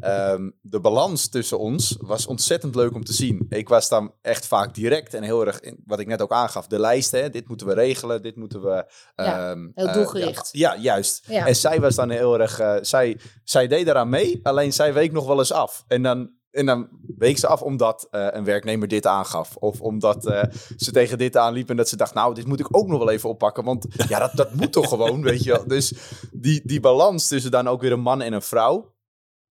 [0.00, 3.46] Ehm, de balans tussen ons was ontzettend leuk om te zien.
[3.48, 6.66] Ik was dan echt vaak direct en heel erg, in, wat ik net ook aangaf,
[6.66, 7.22] de lijsten.
[7.22, 8.92] Hè, dit moeten we regelen, dit moeten we...
[9.16, 10.48] Ja, ehm, heel eh, doelgericht.
[10.52, 11.24] ja, ja, juist.
[11.26, 11.46] Ja.
[11.46, 15.12] En zij was dan heel erg, eh, zij, zij deed daaraan mee, alleen zij week
[15.12, 15.84] nog wel eens af.
[15.88, 19.56] En dan, en dan week ze af omdat eh, een werknemer dit aangaf.
[19.56, 20.42] Of omdat eh,
[20.76, 23.10] ze tegen dit aanliep en dat ze dacht, nou, dit moet ik ook nog wel
[23.10, 23.64] even oppakken.
[23.64, 25.66] Want ja, dat, dat moet toch gewoon, weet je wel.
[25.66, 25.94] Dus
[26.32, 28.94] die, die balans tussen dan ook weer een man en een vrouw...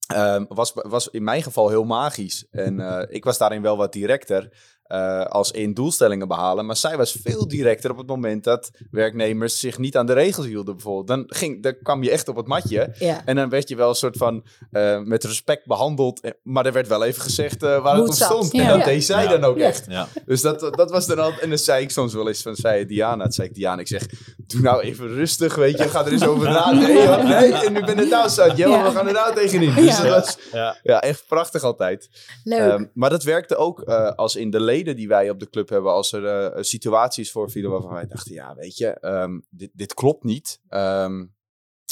[0.08, 2.48] ehm, was, was in mijn geval heel magisch.
[2.52, 6.66] En eh, ik was daarin wel wat directer eh, als in doelstellingen behalen.
[6.66, 10.46] Maar zij was veel directer op het moment dat werknemers zich niet aan de regels
[10.46, 11.08] hielden bijvoorbeeld.
[11.08, 12.94] Dan, ging, dan kwam je echt op het matje.
[13.00, 13.22] Ja.
[13.26, 16.20] En dan werd je wel een soort van eh, met respect behandeld.
[16.22, 18.28] eh, Maar er werd wel even gezegd eh, waar Hoe het zat.
[18.32, 18.52] stond.
[18.52, 18.62] Ja.
[18.62, 18.86] En dat Ja.
[18.86, 19.30] deed zij Ja.
[19.30, 19.66] dan ook Ja.
[19.66, 19.86] echt.
[19.90, 20.08] Ja.
[20.26, 21.32] Dus dat, dat was dan al.
[21.42, 23.88] En dan zei ik soms wel eens van, zei Diana, dat zei ik Diana, ik
[23.88, 24.06] zeg,
[24.48, 25.84] doe nou even rustig, weet je.
[25.90, 26.72] Ga er eens over na.
[26.72, 27.54] Nee, joh, nee.
[27.54, 28.30] En nu ben het nou.
[28.56, 28.84] Joh, Ja.
[28.84, 29.76] we gaan er nou tegenin.
[29.76, 30.04] Dus Ja.
[30.04, 30.78] dat was Ja.
[30.84, 32.10] ja, echt prachtig altijd.
[32.44, 32.60] Leuk.
[32.60, 35.70] Ehm, maar dat werkte ook eh, als in de leden die wij op de club
[35.70, 35.92] hebben.
[35.92, 40.24] Als er eh, situaties voorvielen waarvan wij dachten, ja, weet je, ehm, dit, dit klopt
[40.24, 40.60] niet.
[40.70, 41.26] Ehm,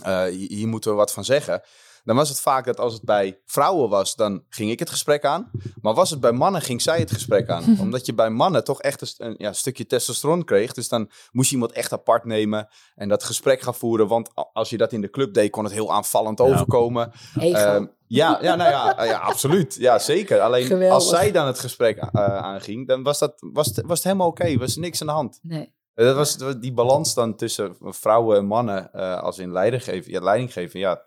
[0.04, 1.62] eh, hier, hier moeten we wat van zeggen.
[2.06, 5.26] Dan was het vaak dat als het bij vrouwen was, dan ging ik het gesprek
[5.26, 5.52] aan.
[5.82, 7.64] Maar was het bij mannen, ging zij het gesprek aan.
[7.80, 10.74] Omdat je bij mannen toch echt een, ja, stukje testosteron kreeg.
[10.74, 14.08] Dus dan moest je iemand echt apart nemen en dat gesprek gaan voeren.
[14.08, 16.46] Want als je dat in de club deed, kon het heel aanvallend Ja.
[16.46, 17.12] overkomen.
[17.40, 19.76] Ehm, ja, ja, nou ja, ja, absoluut.
[19.76, 20.40] Ja, zeker.
[20.42, 20.94] Alleen Geweldig.
[20.94, 24.28] als zij dan het gesprek eh, aanging, dan was, dat, was, het, was het helemaal
[24.28, 24.58] oké.
[24.58, 25.40] was niks aan de hand.
[25.42, 25.74] nee.
[25.94, 29.52] Eh, Dat was dat was die balans dan tussen vrouwen en mannen eh, als in
[29.52, 30.12] leidinggeven.
[30.12, 31.02] Ja, leidinggeven, ja,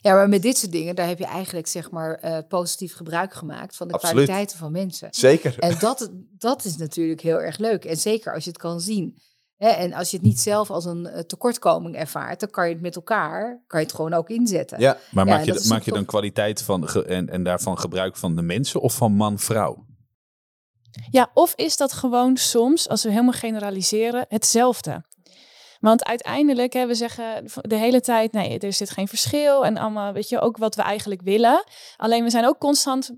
[0.00, 3.34] Ja, maar met dit soort dingen, daar heb je eigenlijk zeg maar eh, positief gebruik
[3.34, 4.14] gemaakt van de Absoluut.
[4.16, 5.08] kwaliteiten van mensen.
[5.10, 5.58] zeker.
[5.58, 7.84] En dat, dat is natuurlijk heel erg leuk.
[7.84, 9.18] En zeker als je het kan zien.
[9.56, 12.72] Hè, en als je het niet zelf als een eh, tekortkoming ervaart, dan kan je
[12.72, 14.80] het met elkaar, kan je het gewoon ook inzetten.
[14.80, 17.78] Ja, Maar Ja, maak, je, dat maak je dan kwaliteit van ge- en, en daarvan
[17.78, 19.86] gebruik van de mensen of van man-vrouw?
[21.10, 25.04] Ja, of is dat gewoon soms, als we helemaal generaliseren, hetzelfde?
[25.84, 29.64] Want uiteindelijk, hè, we zeggen de hele tijd, nee, er zit geen verschil.
[29.64, 31.64] En allemaal, weet je, ook wat we eigenlijk willen.
[31.96, 33.10] Alleen we zijn ook constant,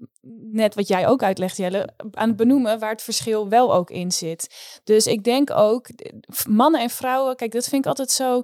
[0.52, 4.12] net wat jij ook uitlegt, Jelle, aan het benoemen waar het verschil wel ook in
[4.12, 4.48] zit.
[4.85, 5.88] Dus ik denk ook,
[6.48, 8.42] mannen en vrouwen, kijk, dat vind ik altijd zo.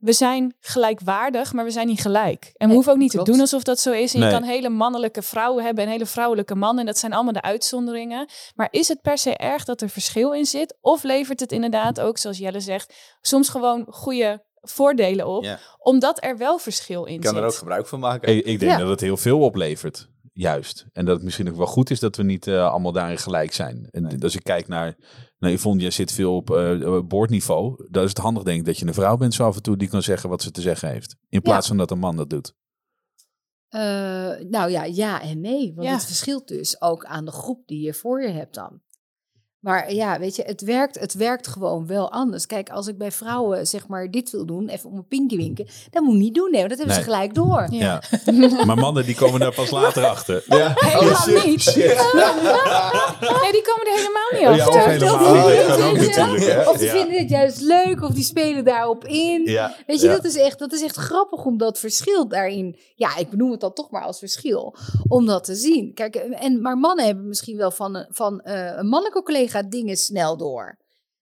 [0.00, 2.44] We zijn gelijkwaardig, maar we zijn niet gelijk.
[2.44, 3.24] En we Nee, hoeven ook niet klopt.
[3.26, 4.14] te doen alsof dat zo is.
[4.14, 4.28] En Nee.
[4.28, 6.80] je kan hele mannelijke vrouwen hebben en hele vrouwelijke mannen.
[6.80, 8.28] En dat zijn allemaal de uitzonderingen.
[8.54, 10.76] Maar is het per se erg dat er verschil in zit?
[10.80, 15.44] Of levert het inderdaad ook, zoals Jelle zegt, soms gewoon goede voordelen op?
[15.44, 15.58] Ja.
[15.78, 17.40] Omdat er wel verschil in ik kan zit.
[17.42, 18.36] er ook gebruik van maken.
[18.36, 18.78] Ik, ik denk Ja.
[18.78, 20.08] dat het heel veel oplevert.
[20.40, 20.86] Juist.
[20.92, 23.52] En dat het misschien ook wel goed is dat we niet eh, allemaal daarin gelijk
[23.52, 23.88] zijn.
[23.90, 24.22] En Nee.
[24.22, 24.96] als ik kijk naar...
[25.38, 27.86] Nou, Yvonne, jij zit veel op eh, boordniveau.
[27.90, 29.76] Dan is het handig denk ik dat je een vrouw bent zo af en toe
[29.76, 31.16] die kan zeggen wat ze te zeggen heeft.
[31.28, 32.54] In plaats van dat een man dat doet.
[33.68, 33.80] Eh,
[34.48, 35.72] nou ja, ja en nee.
[35.74, 35.94] Want Ja.
[35.94, 38.80] het verschilt dus ook aan de groep die je voor je hebt dan.
[39.60, 42.46] Maar ja, weet je, het werkt, het werkt gewoon wel anders.
[42.46, 45.66] Kijk, als ik bij vrouwen zeg maar dit wil doen, even om een pinkie winken,
[45.90, 46.50] dat moet ik niet doen.
[46.50, 47.66] Nee, dat hebben ze gelijk door.
[47.70, 48.02] Ja.
[48.24, 48.64] Ja.
[48.66, 50.44] maar mannen die komen daar pas later achter.
[50.48, 50.72] Ja.
[50.76, 51.60] Helemaal Oh, shit, niet.
[51.62, 51.74] shit.
[53.20, 54.80] Nee, die komen er helemaal niet Ja, achter.
[54.80, 55.44] of helemaal niet.
[55.44, 56.06] Weet Dat kan ook je?
[56.08, 56.68] natuurlijk, hè?
[56.70, 56.92] Of die Ja.
[56.92, 59.42] vinden het juist leuk, of die spelen daarop in.
[59.44, 59.74] Ja.
[59.86, 60.12] Weet je, Ja.
[60.14, 62.76] dat, is echt, dat is echt grappig om dat verschil daarin.
[62.94, 64.74] Ja, ik benoem het dan toch maar als verschil.
[65.08, 65.94] Om dat te zien.
[65.94, 69.96] Kijk, en, maar mannen hebben misschien wel van, een- van eh, een mannelijke collega dingen
[69.96, 70.78] snel door.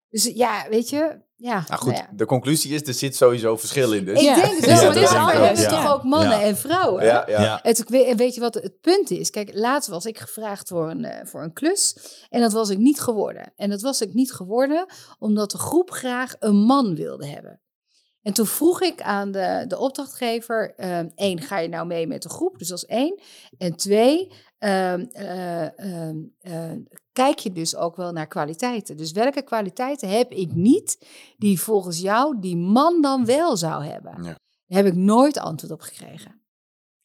[0.08, 1.26] Dus ja, weet je.
[1.36, 2.16] Ja, Nou goed, nou ja.
[2.16, 4.04] de conclusie is, er zit sowieso verschil in.
[4.04, 4.18] Dus.
[4.18, 4.34] Ik Ja.
[4.34, 4.92] denk het wel,
[5.56, 5.68] ze Ja.
[5.82, 6.42] toch ook mannen Ja.
[6.42, 7.04] en vrouwen.
[7.04, 7.42] Ja, ja.
[7.42, 7.58] Ja.
[7.62, 9.30] Het, weet, en weet je wat het punt is?
[9.30, 11.96] Kijk, laatst was ik gevraagd voor een, eh, voor een klus.
[12.28, 13.52] En dat was ik niet geworden.
[13.56, 14.86] En dat was ik niet geworden
[15.18, 17.60] omdat de groep graag een man wilde hebben.
[18.22, 22.22] En toen vroeg ik aan de, de opdrachtgever: ehm, één, ga je nou mee met
[22.22, 22.58] de groep?
[22.58, 23.20] Dus dat is één.
[23.58, 26.72] En twee, ehm, eh, ehm, eh,
[27.12, 28.96] kijk je dus ook wel naar kwaliteiten.
[28.96, 34.22] Dus welke kwaliteiten heb ik niet die volgens jou die man dan wel zou hebben?
[34.22, 34.36] Ja.
[34.66, 36.37] Daar heb ik nooit antwoord op gekregen.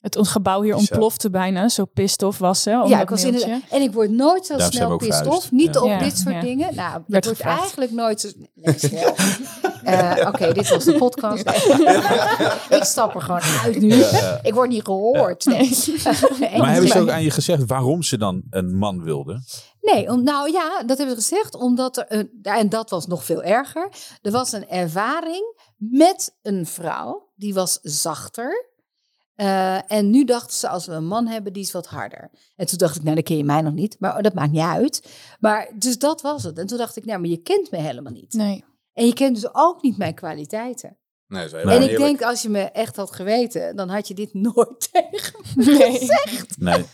[0.04, 0.90] Het ons gebouw hier Bizar.
[0.92, 3.62] ontplofte bijna, zo pissed off was hè, om Ja, ik was inderdaad.
[3.70, 5.52] En ik word nooit zo Daarom snel pissed off.
[5.52, 5.82] Niet Ja.
[5.82, 6.42] op Ja, dit soort ja.
[6.42, 6.76] dingen.
[6.76, 7.60] Nou, ik word gevraagd.
[7.60, 8.30] eigenlijk nooit zo.
[8.54, 9.16] Nee, snel.
[9.84, 11.50] Eh, Oké, dit was de podcast.
[12.78, 13.94] ik stap er gewoon uit nu.
[14.42, 15.46] Ik word niet gehoord.
[15.46, 15.70] Nee.
[16.58, 19.44] Maar hebben ze ook aan je gezegd waarom ze dan een man wilden?
[19.82, 21.56] Nee, om, nou ja, dat hebben ze gezegd.
[21.56, 23.90] Omdat er een, en dat was nog veel erger.
[24.22, 27.30] Er was een ervaring met een vrouw.
[27.36, 28.72] Die was zachter.
[29.36, 32.30] Eh, en nu dachten ze, als we een man hebben, die is wat harder.
[32.56, 33.96] En toen dacht ik, nou, dan ken je mij nog niet.
[34.00, 35.10] Maar dat maakt niet uit.
[35.40, 36.58] Maar dus dat was het.
[36.58, 38.34] En toen dacht ik, nou, maar je kent me helemaal niet.
[38.34, 38.64] Nee.
[38.94, 40.98] En je kent dus ook niet mijn kwaliteiten.
[41.28, 41.98] Nee, en ik eerlijk.
[41.98, 45.98] denk, als je me echt had geweten, dan had je dit nooit tegen me Nee.
[45.98, 46.58] gezegd.
[46.58, 46.86] Nee.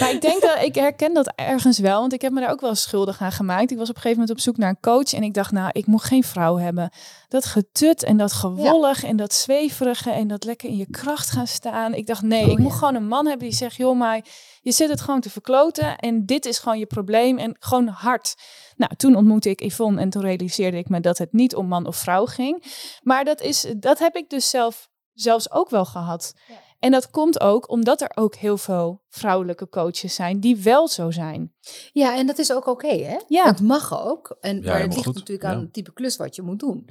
[0.00, 2.60] Maar ik denk dat ik herken dat ergens wel, want ik heb me daar ook
[2.60, 3.70] wel schuldig aan gemaakt.
[3.70, 5.70] Ik was op een gegeven moment op zoek naar een coach en ik dacht, nou,
[5.72, 6.90] ik moet geen vrouw hebben.
[7.28, 11.46] Dat getut en dat gewollig en dat zweverige en dat lekker in je kracht gaan
[11.46, 11.94] staan.
[11.94, 14.24] Ik dacht, nee, Oh, ik moet gewoon een man hebben die zegt, joh, maar
[14.60, 18.34] je zit het gewoon te verkloten en dit is gewoon je probleem en gewoon hard.
[18.76, 21.86] Nou, toen ontmoette ik Yvonne en toen realiseerde ik me dat het niet om man
[21.86, 22.64] of vrouw ging.
[23.02, 26.34] Maar dat, is, dat heb ik dus zelf, zelfs ook wel gehad.
[26.48, 26.54] Ja.
[26.78, 31.10] En dat komt ook omdat er ook heel veel vrouwelijke coaches zijn die wel zo
[31.10, 31.54] zijn.
[31.92, 33.16] Ja, en dat is ook oké, hè?
[33.28, 33.44] Ja.
[33.44, 34.36] Het mag ook.
[34.40, 35.14] En, maar het ligt goed.
[35.14, 36.88] natuurlijk aan het type klus wat je moet doen.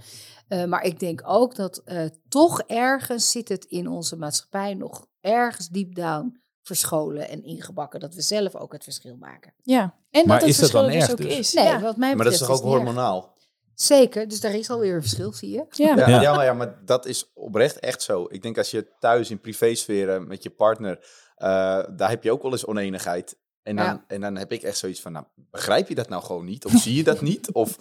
[0.47, 5.05] Eh, maar ik denk ook dat eh, toch ergens zit het in onze maatschappij nog
[5.21, 7.99] ergens deep down verscholen en ingebakken.
[7.99, 9.53] Dat we zelf ook het verschil maken.
[9.63, 9.95] Ja.
[10.09, 11.39] En Maar dat het is dat dan verschil erg dus ook dus?
[11.39, 11.53] is.
[11.53, 11.81] Nee, ja.
[11.81, 13.34] wat mij Maar dat is betreft toch ook hormonaal?
[13.75, 15.65] Zeker, dus daar is alweer een verschil, zie je.
[15.69, 15.95] Ja.
[15.97, 16.21] Ja, Ja.
[16.21, 16.35] ja.
[16.35, 18.25] maar, ja, maar dat is oprecht echt zo.
[18.29, 20.99] Ik denk als je thuis in privésferen met je partner,
[21.35, 21.47] eh,
[21.95, 23.37] daar heb je ook wel eens oneenigheid.
[23.63, 24.03] En dan, Ja.
[24.07, 26.65] en dan heb ik echt zoiets van, nou, begrijp je dat nou gewoon niet?
[26.65, 27.51] Of zie je dat niet?
[27.51, 27.77] Of,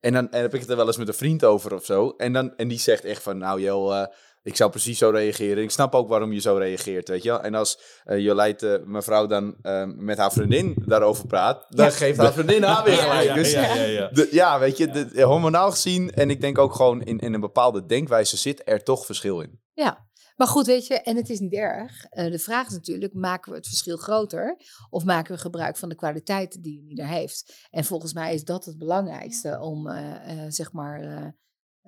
[0.00, 2.14] en dan en heb ik het er wel eens met een vriend over of zo.
[2.16, 4.06] En, dan, en die zegt echt van, nou joh, eh,
[4.48, 5.62] ik zou precies zo reageren.
[5.62, 7.40] Ik snap ook waarom je zo reageert, weet je wel.
[7.42, 11.90] En als uh, Jolijt, uh, mevrouw, dan uh, met haar vriendin daarover praat, dan Ja.
[11.90, 13.24] geeft haar vriendin haar weer gelijk.
[13.28, 14.08] Ja, Dus ja, ja, ja.
[14.08, 17.40] de, ja, weet je, de, hormonaal gezien en ik denk ook gewoon in, in een
[17.40, 19.60] bepaalde denkwijze zit er toch verschil in.
[19.72, 20.06] Ja,
[20.36, 22.04] maar goed, weet je, en het is niet erg.
[22.04, 24.56] Eh, de vraag is natuurlijk, maken we het verschil groter?
[24.90, 27.66] Of maken we gebruik van de kwaliteiten die een ieder heeft?
[27.70, 31.00] En volgens mij is dat het belangrijkste om, eh, eh, zeg maar,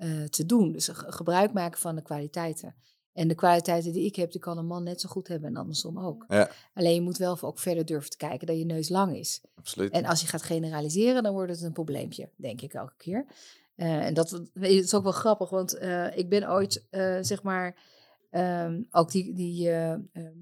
[0.01, 0.73] eh, te doen.
[0.73, 2.75] Dus ge- gebruik maken van de kwaliteiten.
[3.13, 5.57] En de kwaliteiten die ik heb, die kan een man net zo goed hebben en
[5.57, 6.25] andersom ook.
[6.29, 6.51] Ja.
[6.75, 9.41] Alleen je moet wel ook verder durven te kijken dat je neus lang is.
[9.55, 9.93] Absoluut.
[9.93, 13.27] En als je gaat generaliseren, dan wordt het een probleempje, denk ik elke keer.
[13.75, 16.87] Eh, en dat is ook wel grappig, want eh, ik ben ooit,
[17.21, 17.83] zeg maar,
[18.31, 19.71] ehm, ook die, die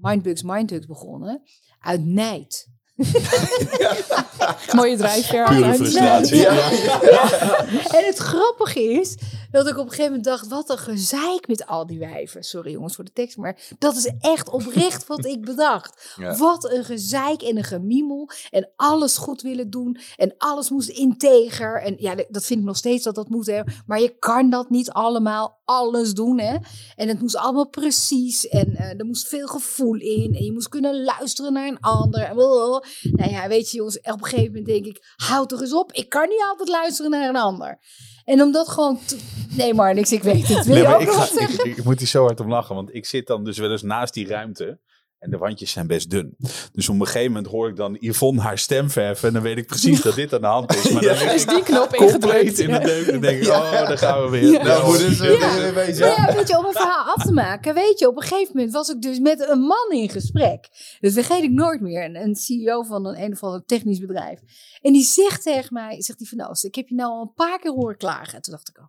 [0.01, 1.41] Mindbugs Mindhugs begonnen
[1.79, 2.67] uit nijd.
[4.75, 5.43] Mooie drijfveer.
[5.43, 5.75] Pure uit.
[5.75, 6.35] frustratie.
[6.35, 6.41] Nee.
[6.41, 7.65] Ja.
[7.67, 9.17] En het grappige is
[9.51, 12.43] dat ik op een gegeven moment dacht, wat een gezeik met al die wijven.
[12.43, 16.13] Sorry jongens voor de tekst, maar dat is echt oprecht wat ik bedacht.
[16.15, 16.37] Ja.
[16.37, 18.29] Wat een gezeik en een gemiemel.
[18.49, 19.97] En alles goed willen doen.
[20.15, 21.81] En alles moest integer.
[21.81, 23.45] En ja, dat vind ik nog steeds dat dat moet.
[23.45, 23.61] Hè.
[23.85, 26.39] Maar je kan dat niet allemaal alles doen.
[26.39, 26.57] Hè.
[26.95, 28.47] En het moest allemaal precies.
[28.47, 30.35] En eh, er moest veel gevoel in.
[30.35, 32.21] En je moest kunnen luisteren naar een ander.
[32.21, 32.87] En blablabla.
[33.11, 35.91] Nou ja, weet je jongens, op een gegeven moment denk ik, houd toch eens op.
[35.91, 37.79] Ik kan niet altijd luisteren naar een ander.
[38.25, 38.99] En om dat gewoon...
[39.05, 39.17] te-
[39.55, 40.65] Nee Marnix, ik weet het.
[40.65, 42.49] Wil Nee, je maar ook ik, nog ga- ik, ik moet hier zo hard om
[42.49, 44.79] lachen, want ik zit dan dus wel eens naast die ruimte.
[45.19, 46.35] En de wandjes zijn best dun.
[46.71, 49.27] Dus op een gegeven moment hoor ik dan Yvonne haar stem verven.
[49.27, 50.89] En dan weet ik precies dat dit aan de hand is.
[50.91, 51.31] Maar dan Ja.
[51.31, 52.59] Is die knop compleet ingedrukt?
[52.59, 53.03] in de.
[53.05, 54.51] En dan denk ik, oh, daar gaan we weer.
[54.51, 54.63] Ja.
[54.63, 55.57] Nou, hoe dus, Ja.
[55.57, 55.99] weer bezig.
[56.05, 57.73] Nou ja, weet je, om een verhaal af te maken.
[57.73, 60.67] Weet je, op een gegeven moment was ik dus met een man in gesprek.
[60.99, 62.05] Dat vergeet ik nooit meer.
[62.05, 64.39] Een, een CEO van een, een of ander technisch bedrijf.
[64.81, 67.33] En die zegt tegen mij, zegt die van Oosten, ik heb je nou al een
[67.33, 68.33] paar keer horen klagen.
[68.33, 68.85] En toen dacht ik, oh.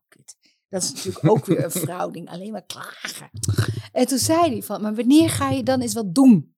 [0.71, 3.31] Dat is natuurlijk ook weer een vrouwding, alleen maar klagen.
[3.93, 6.55] En toen zei hij van, maar wanneer ga je dan eens wat doen?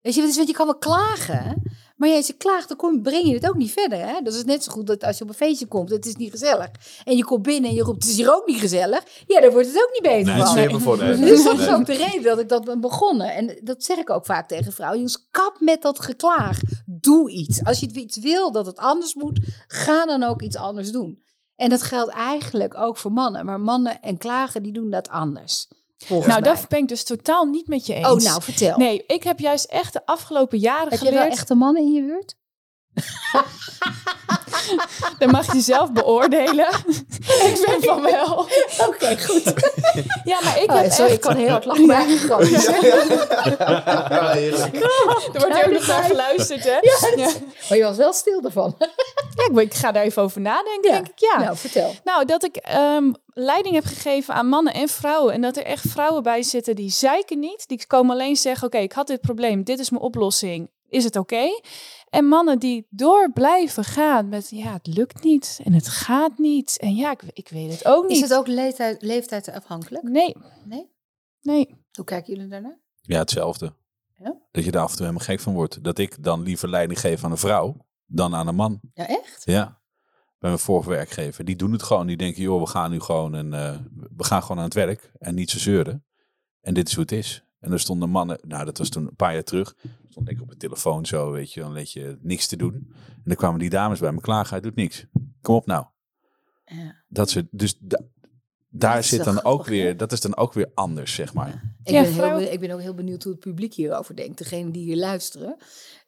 [0.00, 1.62] Weet je, want je kan wel klagen,
[1.96, 3.98] maar ja, als je klaagt, dan kom, breng je het ook niet verder.
[3.98, 4.20] Hè?
[4.22, 6.30] Dat is net zo goed dat als je op een feestje komt, het is niet
[6.30, 6.70] gezellig.
[7.04, 9.04] En je komt binnen en je roept, het is hier ook niet gezellig.
[9.26, 10.42] Ja, dan wordt het ook niet beter Nee,
[10.80, 10.98] van.
[10.98, 13.34] Dus dat is ook de reden dat ik dat ben begonnen.
[13.34, 14.98] En dat zeg ik ook vaak tegen vrouwen.
[14.98, 16.60] Jongens, kap met dat geklaag.
[16.86, 17.64] Doe iets.
[17.64, 21.22] Als je iets wil dat het anders moet, ga dan ook iets anders doen.
[21.56, 23.44] En dat geldt eigenlijk ook voor mannen.
[23.44, 25.68] Maar mannen en klagen, die doen dat anders.
[25.98, 26.52] volgens Nou, mij.
[26.54, 28.08] dat ben ik dus totaal niet met je eens.
[28.08, 28.78] Oh, nou, vertel.
[28.78, 31.22] Nee, ik heb juist echt de afgelopen jaren Heb je geleerd...
[31.22, 32.36] wel echte mannen in je buurt?
[35.18, 36.68] Dan mag je zelf beoordelen.
[37.48, 38.48] ik ben van wel.
[38.88, 39.42] Oké, goed.
[40.24, 41.14] Ja, maar ik Oh, heb sorry, echt...
[41.14, 41.86] ik kan heel hard lachen.
[41.86, 42.38] Maar ja.
[44.08, 44.74] Ja, heerlijk.
[44.74, 46.70] Er wordt ook nog naar geluisterd, hè?
[46.80, 47.30] Ja.
[47.68, 48.74] Maar je was wel stil ervan.
[49.34, 50.96] Ja, ik, ik ga daar even over nadenken, Ja.
[50.96, 51.18] denk ik.
[51.18, 51.38] Ja.
[51.38, 51.94] Nou, vertel.
[52.04, 55.34] Nou, dat ik ehm, leiding heb gegeven aan mannen en vrouwen.
[55.34, 57.68] En dat er echt vrouwen bij zitten die zeiken niet.
[57.68, 59.64] Die komen alleen zeggen, oké, ik had dit probleem.
[59.64, 60.70] Dit is mijn oplossing.
[60.88, 61.60] Is het oké?
[62.14, 65.60] En mannen die door blijven gaan met, ja, het lukt niet.
[65.64, 66.78] En het gaat niet.
[66.80, 68.16] En ja, ik, ik weet het ook niet.
[68.16, 70.02] Is het ook leeftijd, leeftijdsafhankelijk?
[70.02, 70.90] Nee, Nee?
[71.40, 71.74] nee.
[71.92, 72.78] Hoe kijken jullie daarnaar?
[73.00, 73.74] Ja, hetzelfde.
[74.18, 74.36] Ja?
[74.50, 75.84] Dat je daar af en toe helemaal gek van wordt.
[75.84, 78.80] Dat ik dan liever leiding geef aan een vrouw dan aan een man.
[78.94, 79.42] Ja, echt?
[79.44, 79.80] Ja.
[80.38, 81.44] Bij mijn vorige werkgever.
[81.44, 82.06] Die doen het gewoon.
[82.06, 83.78] Die denken, joh, we gaan nu gewoon en eh,
[84.16, 85.12] we gaan gewoon aan het werk.
[85.18, 86.04] En niet zo zeuren.
[86.60, 87.44] En dit is hoe het is.
[87.58, 89.74] En er stonden mannen, nou dat was toen een paar jaar terug.
[90.14, 92.74] Stond ik op de telefoon zo, weet je, dan weet je niks te doen.
[93.06, 95.06] En dan kwamen die dames bij me klagen, hij doet niks.
[95.42, 95.84] Kom op nou.
[96.64, 97.02] Ja.
[97.08, 98.00] Dat ze, dus da-
[98.70, 99.96] daar is zit dan grappig, ook weer, hè?
[99.96, 101.76] dat is dan ook weer anders, zeg maar.
[101.84, 104.38] Ik, Ja, ben vrouw- ik ben ook heel benieuwd hoe het publiek hierover denkt.
[104.38, 105.56] Degene die hier luisteren.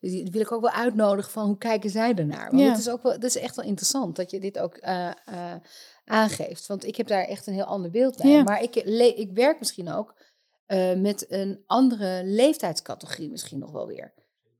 [0.01, 2.51] Dus die wil ik ook wel uitnodigen van hoe kijken zij ernaar.
[2.51, 2.69] Want Ja.
[2.69, 5.55] het is ook wel, dat is echt wel interessant dat je dit ook eh, eh,
[6.05, 6.67] aangeeft.
[6.67, 8.31] Want ik heb daar echt een heel ander beeld bij.
[8.31, 8.43] Ja.
[8.43, 10.15] Maar ik, le- ik werk misschien ook
[10.67, 14.13] eh, met een andere leeftijdscategorie misschien nog wel weer.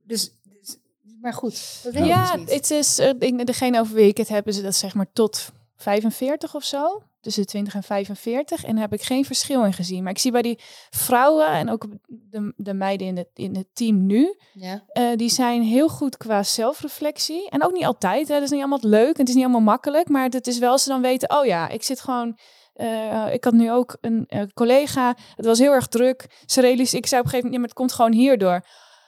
[0.03, 0.77] Dus, dus-
[1.21, 4.29] maar goed, dat weet ik Ja, dus het is, ik- degene over wie ik het
[4.29, 7.03] heb, is dat zeg maar tot 45 of zo.
[7.21, 8.65] Tussen 20 en 45.
[8.65, 10.03] En daar heb ik geen verschil in gezien.
[10.03, 10.59] Maar ik zie bij die
[10.91, 14.37] vrouwen en ook de, de meiden in het, in het team nu.
[14.53, 14.85] ja.
[14.87, 17.51] eh, die zijn heel goed qua zelfreflectie.
[17.51, 18.29] En ook niet altijd.
[18.29, 18.35] Hè.
[18.35, 19.15] Dat is niet allemaal leuk.
[19.15, 20.09] En het is niet allemaal makkelijk.
[20.09, 22.39] Maar het is wel ze dan weten, oh ja, ik zit gewoon.
[22.77, 25.17] Eh, ik had nu ook een eh, collega.
[25.35, 26.27] Het was heel erg druk.
[26.47, 28.67] Ze realiseerde, ik zei op een gegeven moment, ja, maar het komt gewoon hierdoor.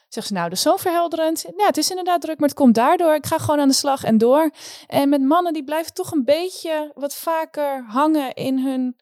[0.08, 1.44] Zegt ze, nou, dat is zo verhelderend.
[1.56, 3.14] Ja, het is inderdaad druk, maar het komt daardoor.
[3.14, 4.50] Ik ga gewoon aan de slag en door.
[4.86, 8.96] En met mannen, die blijven toch een beetje wat vaker hangen in hun...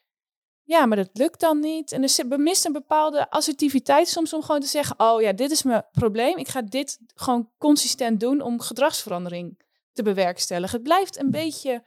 [0.62, 1.92] Ja, maar dat lukt dan niet.
[1.92, 4.94] En er zit- bemist een bepaalde assertiviteit soms om gewoon te zeggen...
[4.98, 6.36] oh ja, dit is mijn probleem.
[6.36, 10.74] Ik ga dit gewoon consistent doen om gedragsverandering te bewerkstelligen.
[10.74, 11.82] Het blijft een beetje Ja,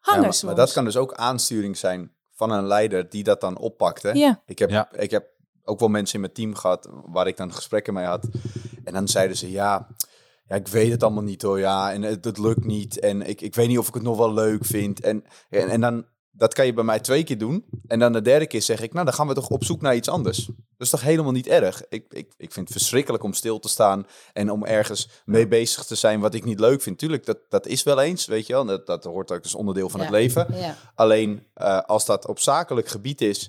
[0.00, 0.42] hangen maar, soms.
[0.42, 4.02] maar dat kan dus ook aansturing zijn van een leider die dat dan oppakt.
[4.02, 4.10] Hè?
[4.10, 4.42] Ja.
[4.46, 4.92] Ik, heb, Ja.
[4.92, 5.26] ik heb
[5.64, 8.28] ook wel mensen in mijn team gehad waar ik dan gesprekken mee had.
[8.84, 9.86] En dan zeiden ze, ja,
[10.46, 11.58] ja ik weet het allemaal niet hoor.
[11.58, 13.00] Ja, en het, het lukt niet.
[13.00, 15.00] En ik, ik weet niet of ik het nog wel leuk vind.
[15.00, 17.64] En, en, en dan, dat kan je bij mij twee keer doen.
[17.86, 19.94] En dan de derde keer zeg ik, nou dan gaan we toch op zoek naar
[19.96, 20.46] iets anders.
[20.46, 20.54] Dat
[20.86, 21.82] is toch helemaal niet erg.
[21.88, 25.84] Ik, ik, ik vind het verschrikkelijk om stil te staan en om ergens mee bezig
[25.84, 26.98] te zijn wat ik niet leuk vind.
[26.98, 28.64] Tuurlijk, dat, dat is wel eens, weet je wel.
[28.64, 30.06] Dat, dat hoort ook als onderdeel van Ja.
[30.06, 30.46] het leven.
[30.54, 30.76] Ja.
[30.94, 33.48] Alleen eh, als dat op zakelijk gebied is,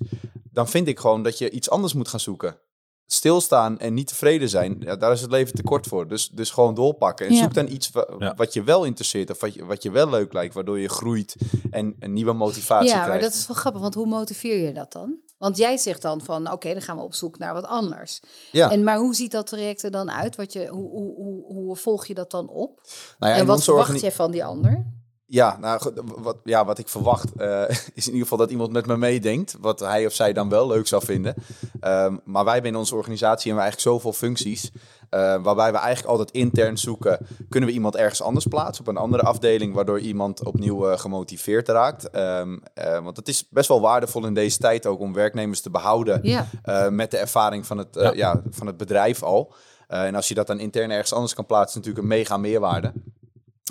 [0.52, 2.56] dan vind ik gewoon dat je iets anders moet gaan zoeken.
[3.06, 6.08] Stilstaan en niet tevreden zijn, ja, daar is het leven te kort voor.
[6.08, 7.26] Dus, dus gewoon doorpakken.
[7.26, 7.42] En Ja.
[7.42, 8.34] zoek dan iets wa- Ja.
[8.36, 11.36] wat je wel interesseert of wat je, wat je wel leuk lijkt, waardoor je groeit
[11.70, 13.24] en een nieuwe motivatie Ja, maar krijgt.
[13.24, 15.16] dat is wel grappig, want hoe motiveer je dat dan?
[15.38, 18.20] Want jij zegt dan van, oké, dan gaan we op zoek naar wat anders.
[18.52, 18.70] ja.
[18.70, 20.36] En, maar hoe ziet dat traject er dan uit?
[20.36, 22.80] Wat je, hoe, hoe, hoe, hoe volg je dat dan op?
[23.18, 24.86] nou ja, en wat verwacht jij van die ander?
[25.28, 25.80] Ja, nou,
[26.16, 27.62] wat, ja, wat ik verwacht eh,
[27.94, 29.56] is in ieder geval dat iemand met me meedenkt.
[29.60, 31.34] Wat hij of zij dan wel leuk zou vinden.
[31.80, 34.70] Ehm, maar wij hebben in onze organisatie hebben we eigenlijk zoveel functies.
[35.10, 37.26] eh, waarbij we eigenlijk altijd intern zoeken.
[37.48, 39.74] Kunnen we iemand ergens anders plaatsen op een andere afdeling.
[39.74, 42.10] Waardoor iemand opnieuw eh, gemotiveerd raakt.
[42.10, 45.70] Ehm, eh, want het is best wel waardevol in deze tijd ook om werknemers te
[45.70, 46.20] behouden.
[46.62, 48.12] Eh, met de ervaring van het, Ja.
[48.12, 48.42] ja.
[48.50, 49.52] van het bedrijf al.
[49.86, 52.92] En als je dat dan intern ergens anders kan plaatsen, is natuurlijk een mega meerwaarde.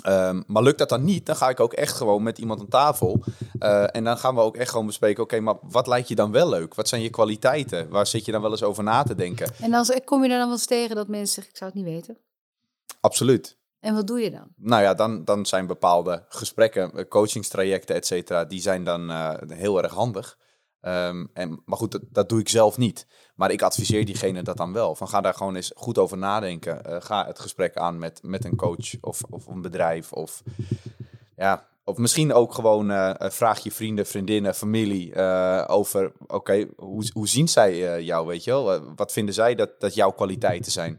[0.06, 2.68] Ehm, maar lukt dat dan niet, dan ga ik ook echt gewoon met iemand aan
[2.68, 3.24] tafel.
[3.58, 6.32] Eh, en dan gaan we ook echt gewoon bespreken, oké, maar wat lijkt je dan
[6.32, 6.74] wel leuk?
[6.74, 7.88] Wat zijn je kwaliteiten?
[7.88, 9.52] Waar zit je dan wel eens over na te denken?
[9.60, 11.80] En als, kom je er dan wel eens tegen dat mensen zeggen, ik zou het
[11.80, 12.18] niet weten?
[13.00, 13.58] Absoluut.
[13.80, 14.48] En wat doe je dan?
[14.56, 19.34] Nou ja, dan, dan zijn bepaalde gesprekken, eh, coachingstrajecten, et cetera, die zijn dan eh,
[19.48, 20.38] heel erg handig.
[20.86, 23.06] Ehm, en, maar goed, dat, dat doe ik zelf niet.
[23.34, 24.94] Maar ik adviseer diegene dat dan wel.
[24.94, 26.84] Van ga daar gewoon eens goed over nadenken.
[26.84, 30.12] Eh, ga het gesprek aan met, met een coach of, of een bedrijf.
[30.12, 30.42] Of,
[31.36, 35.16] ja, of misschien ook gewoon eh, eh, vraag je vrienden, vriendinnen, familie
[35.66, 36.12] over...
[36.26, 38.94] Oké, hoe, hoe zien zij jou, weet je wel?
[38.96, 40.96] Wat vinden zij dat, dat jouw kwaliteiten zijn?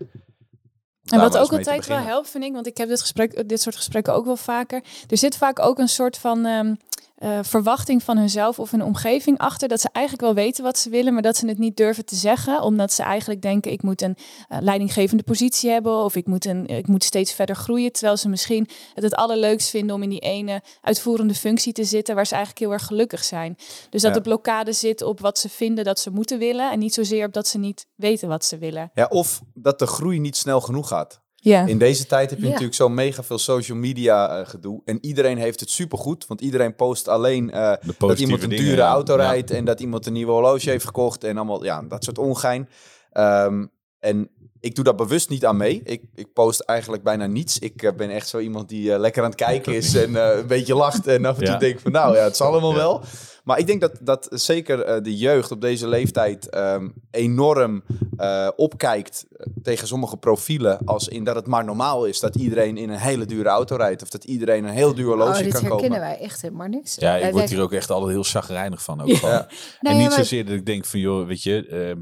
[1.03, 3.75] En wat ook altijd wel helpt, vind ik, want ik heb dit, gesprek, dit soort
[3.75, 4.83] gesprekken ook wel vaker.
[5.07, 6.75] Er zit vaak ook een soort van ehm,
[7.17, 9.67] eh, verwachting van hunzelf of hun omgeving achter.
[9.67, 12.15] Dat ze eigenlijk wel weten wat ze willen, maar dat ze het niet durven te
[12.15, 12.61] zeggen.
[12.61, 14.15] Omdat ze eigenlijk denken, ik moet een
[14.47, 15.93] eh, leidinggevende positie hebben.
[16.03, 17.91] Of ik moet, een, ik moet steeds verder groeien.
[17.91, 22.15] Terwijl ze misschien het het allerleukst vinden om in die ene uitvoerende functie te zitten.
[22.15, 23.55] Waar ze eigenlijk heel erg gelukkig zijn.
[23.89, 24.17] Dus dat Ja.
[24.17, 26.71] de blokkade zit op wat ze vinden dat ze moeten willen.
[26.71, 28.91] En niet zozeer op dat ze niet weten wat ze willen.
[28.93, 31.21] Ja, of dat de groei niet snel genoeg gaat.
[31.47, 31.65] Ja.
[31.65, 34.81] In deze tijd heb je natuurlijk zo mega veel social media eh, gedoe.
[34.85, 36.27] En iedereen heeft het supergoed.
[36.27, 39.21] Want iedereen post alleen eh, dat iemand een dingen, dure auto Ja.
[39.29, 39.51] rijdt.
[39.51, 41.23] En dat iemand een nieuwe horloge heeft gekocht.
[41.23, 42.69] En allemaal, ja, dat soort ongein.
[43.11, 43.65] Ehm,
[43.99, 44.29] en
[44.59, 45.81] ik doe daar bewust niet aan mee.
[45.83, 47.59] Ik, ik post eigenlijk bijna niets.
[47.59, 50.47] Ik eh, ben echt zo iemand die lekker aan het kijken is en eh, een
[50.47, 51.07] beetje lacht.
[51.07, 51.59] En af en toe Ja.
[51.59, 52.77] denk van nou ja, het zal allemaal Ja.
[52.77, 53.01] wel.
[53.47, 57.83] Maar ik denk dat, dat zeker eh, de jeugd op deze leeftijd ehm, enorm
[58.17, 60.79] eh, opkijkt eh, tegen sommige profielen.
[60.85, 64.01] Als in dat het maar normaal is dat iedereen in een hele dure auto rijdt.
[64.01, 65.99] Of dat iedereen een heel duur horloge Oh, dit kan herkennen kopen.
[66.15, 66.95] wij echt helemaal niks.
[66.95, 69.01] Ja, ik word hier ook echt altijd heel chagrijnig van.
[69.01, 69.47] Ook Ja.
[69.79, 71.99] en niet maar- zozeer dat ik denk van, joh, weet je, ehm,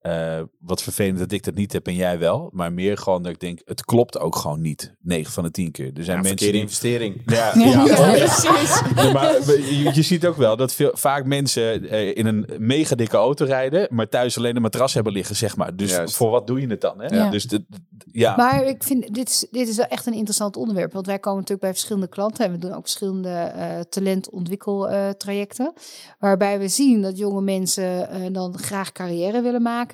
[0.00, 2.50] eh, wat vervelend dat ik dat niet heb en jij wel.
[2.52, 4.94] Maar meer gewoon dat ik denk, het klopt ook gewoon niet.
[5.00, 5.86] 9 van de 10 keer.
[5.86, 6.60] Er zijn Ja, mensen verkeerde die...
[6.60, 7.22] investering.
[7.26, 8.82] Ja, Ja, ja, precies.
[8.94, 12.94] Ja, maar je, je ziet ook wel dat veel, vaak mensen eh, in een mega
[12.94, 15.76] dikke auto rijden, maar thuis alleen een matras hebben liggen, zeg maar.
[15.76, 16.16] Dus Juist.
[16.16, 17.00] voor wat doe je het dan?
[17.00, 17.16] Hè?
[17.16, 17.30] Ja.
[17.30, 17.64] Dus de,
[18.12, 18.36] ja.
[18.36, 20.92] Maar ik vind, dit is, dit is wel echt een interessant onderwerp.
[20.92, 22.44] Want wij komen natuurlijk bij verschillende klanten.
[22.44, 25.72] En we doen ook verschillende eh talentontwikkeltrajecten.
[26.18, 29.87] waarbij we zien dat jonge mensen eh, dan graag carrière willen maken.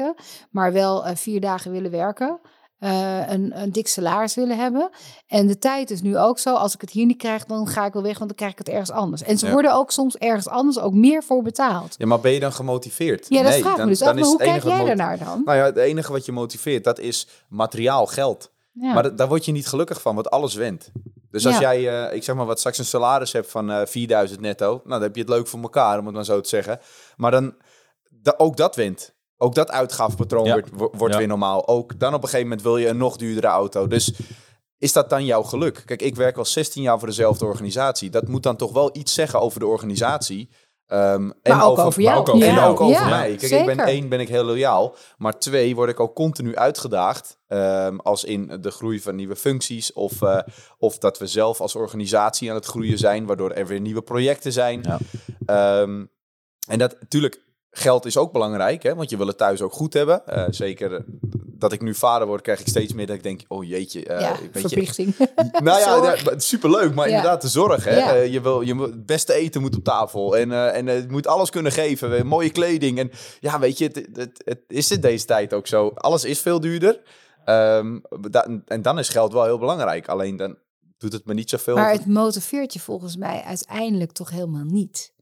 [0.50, 2.40] Maar wel eh, vier dagen willen werken.
[2.78, 4.90] eh, een, een dik salaris willen hebben.
[5.26, 6.54] En de tijd is nu ook zo.
[6.54, 8.14] Als ik het hier niet krijg, dan ga ik wel weg.
[8.18, 9.22] Want dan krijg ik het ergens anders.
[9.22, 9.52] En ze Ja.
[9.52, 11.94] worden ook soms ergens anders ook meer voor betaald.
[11.98, 13.26] Ja, maar ben je dan gemotiveerd?
[13.28, 15.42] Ja, dat Nee, vraag dan- me dus dan is hoe kijk jij daarnaar dan?
[15.44, 18.50] Nou ja, het enige wat je motiveert, dat is materiaal, geld.
[18.72, 18.92] Ja.
[18.92, 20.90] Maar dat- daar word je niet gelukkig van, want alles went.
[21.30, 21.60] Dus als Ja.
[21.74, 24.80] jij, eh, ik zeg maar wat, straks een salaris hebt van eh 4000 netto, nou
[24.88, 26.80] dan heb je het leuk voor elkaar, om het maar zo te zeggen.
[27.16, 27.54] Maar dan,
[28.08, 29.13] da- ook dat went.
[29.44, 30.52] Ook dat uitgavenpatroon Ja.
[30.52, 31.18] wordt, wo- wordt Ja.
[31.18, 31.68] weer normaal.
[31.68, 33.86] Ook dan op een gegeven moment wil je een nog duurdere auto.
[33.86, 34.12] Dus
[34.78, 35.82] is dat dan jouw geluk?
[35.86, 38.10] Kijk, ik werk al 16 jaar voor dezelfde organisatie.
[38.10, 40.48] Dat moet dan toch wel iets zeggen over de organisatie.
[40.86, 42.18] Ehm, Maar ook over jou.
[42.18, 42.66] ook, En Ja.
[42.66, 43.34] ook over Ja, mij.
[43.36, 44.94] Kijk, ik ben één, ben ik heel loyaal.
[45.16, 47.38] Maar twee, word ik ook continu uitgedaagd.
[47.46, 49.92] ehm, als in de groei van nieuwe functies.
[49.92, 50.38] Of, eh,
[50.78, 53.26] of dat we zelf als organisatie aan het groeien zijn.
[53.26, 54.80] Waardoor er weer nieuwe projecten zijn.
[54.82, 54.98] Ja.
[55.46, 56.04] Ehm,
[56.68, 57.42] en dat natuurlijk,
[57.78, 58.82] geld is ook belangrijk.
[58.82, 60.26] Hè, want je wil het thuis ook goed hebben.
[60.26, 61.00] Eh, zeker eh,
[61.58, 63.42] dat ik nu vader word, krijg ik steeds meer dat ik denk...
[63.48, 65.14] Oh jeetje, eh, ja, weet je, verplichting.
[65.62, 67.16] nou ja, superleuk, maar Ja.
[67.16, 67.84] inderdaad de zorg.
[67.84, 67.96] Hè?
[67.98, 68.12] Ja.
[68.14, 71.50] Je wil, je het beste eten moet op tafel en, eh, en het moet alles
[71.50, 72.26] kunnen geven.
[72.26, 72.98] mooie kleding.
[72.98, 73.10] En
[73.40, 75.88] ja, weet je, het, het, het is in deze tijd ook zo.
[75.94, 77.00] Alles is veel duurder.
[77.44, 77.98] Ehm,
[78.30, 80.08] da- en dan is geld wel heel belangrijk.
[80.08, 80.56] Alleen dan
[80.98, 81.74] doet het me niet zoveel.
[81.74, 85.12] Maar het motiveert je volgens mij uiteindelijk toch helemaal niet.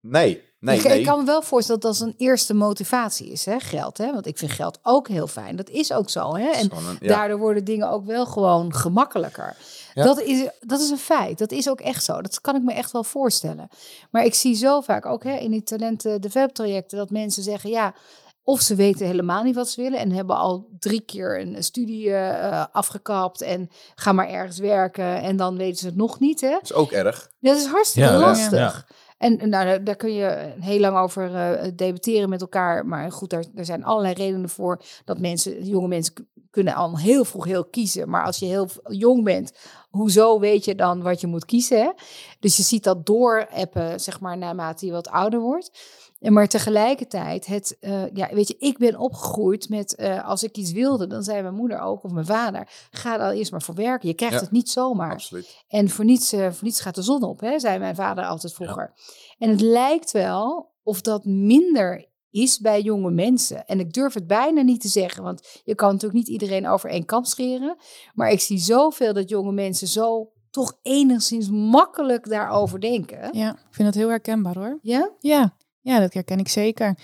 [0.00, 0.98] Nee, nee, ik, nee.
[0.98, 3.58] ik kan me wel voorstellen dat dat een eerste motivatie is, hè?
[3.60, 3.98] geld.
[3.98, 4.12] Hè?
[4.12, 5.56] Want ik vind geld ook heel fijn.
[5.56, 6.36] Dat is ook zo.
[6.36, 6.48] Hè?
[6.50, 7.08] En Gewoon een- ja.
[7.08, 9.56] daardoor worden dingen ook wel gewoon gemakkelijker.
[9.94, 10.04] Ja.
[10.04, 11.38] Dat, is, dat is een feit.
[11.38, 12.20] Dat is ook echt zo.
[12.22, 13.68] Dat kan ik me echt wel voorstellen.
[14.10, 17.70] Maar ik zie zo vaak ook hè, in die talenten develop trajecten dat mensen zeggen
[17.70, 17.94] ja.
[18.44, 22.14] Of ze weten helemaal niet wat ze willen en hebben al drie keer een studie
[22.14, 26.40] eh, afgekapt en gaan maar ergens werken en dan weten ze het nog niet.
[26.40, 26.50] Hè?
[26.50, 27.30] Dat is ook erg.
[27.40, 28.50] Dat is hartstikke Ja, ja, lastig.
[28.58, 28.84] ja.
[29.20, 32.86] En nou, daar, kun je heel lang over eh, debatteren met elkaar.
[32.86, 37.44] Maar goed, daar, zijn allerlei redenen voor dat mensen, jonge mensen kunnen al heel vroeg
[37.44, 38.10] heel kiezen.
[38.10, 39.52] Maar als je heel jong bent,
[39.90, 41.78] hoezo weet je dan wat je moet kiezen?
[41.78, 41.90] Hè?
[42.38, 45.70] Dus je ziet dat doorappen, zeg maar, naarmate je wat ouder wordt.
[46.20, 50.56] En maar tegelijkertijd, het, eh, ja, weet je, ik ben opgegroeid met, eh, als ik
[50.56, 53.74] iets wilde, dan zei mijn moeder ook, of mijn vader, ga dan eerst maar voor
[53.74, 54.08] werken.
[54.08, 54.40] Je krijgt Ja.
[54.40, 55.12] het niet zomaar.
[55.12, 55.64] Absoluut.
[55.68, 58.52] En voor niets, eh, voor niets gaat de zon op, hè, zei mijn vader altijd
[58.54, 58.92] vroeger.
[59.38, 63.66] En het lijkt wel of dat minder is bij jonge mensen.
[63.66, 66.90] En ik durf het bijna niet te zeggen, want je kan natuurlijk niet iedereen over
[66.90, 67.76] één kam scheren.
[68.14, 73.28] Maar ik zie zoveel dat jonge mensen zo toch enigszins makkelijk daarover denken.
[73.32, 74.78] Ja, ik vind dat heel herkenbaar hoor.
[74.82, 75.10] Ja?
[75.20, 76.98] Ja, ja dat herken ik zeker.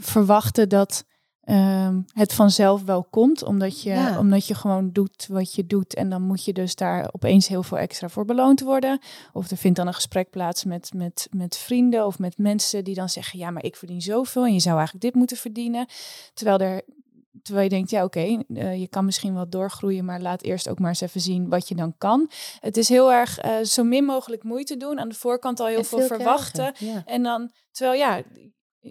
[0.00, 1.04] Verwachten dat
[1.42, 4.18] ehm, het vanzelf wel komt, omdat je, Ja.
[4.18, 5.94] omdat je gewoon doet wat je doet.
[5.94, 9.00] En dan moet je dus daar opeens heel veel extra voor beloond worden.
[9.32, 12.94] Of er vindt dan een gesprek plaats met, met, met vrienden of met mensen die
[12.94, 15.86] dan zeggen: Ja, maar ik verdien zoveel en je zou eigenlijk dit moeten verdienen.
[16.34, 16.82] Terwijl er.
[17.46, 20.78] Terwijl je denkt, ja oké, eh, je kan misschien wel doorgroeien, maar laat eerst ook
[20.78, 22.30] maar eens even zien wat je dan kan.
[22.60, 25.00] Het is heel erg eh, zo min mogelijk moeite doen.
[25.00, 26.74] Aan de voorkant al heel En veel, veel verwachten.
[26.78, 27.02] Ja.
[27.04, 28.22] En dan, terwijl ja,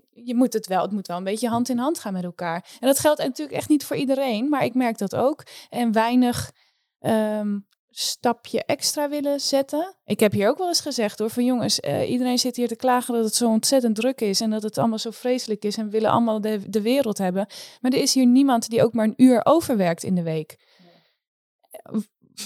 [0.10, 2.66] je moet het wel, het moet wel een beetje hand in hand gaan met elkaar.
[2.80, 5.44] En dat geldt natuurlijk echt niet voor iedereen, maar ik merk dat ook.
[5.70, 6.52] En weinig
[7.00, 7.58] ehm,
[7.98, 9.96] stapje extra willen zetten.
[10.06, 12.76] Ik heb hier ook wel eens gezegd hoor, van jongens, eh, iedereen zit hier te
[12.76, 15.86] klagen dat het zo ontzettend druk is en dat het allemaal zo vreselijk is en
[15.86, 17.48] we willen allemaal de, de wereld hebben.
[17.82, 20.58] Maar er is hier niemand die ook maar een uur overwerkt in de week.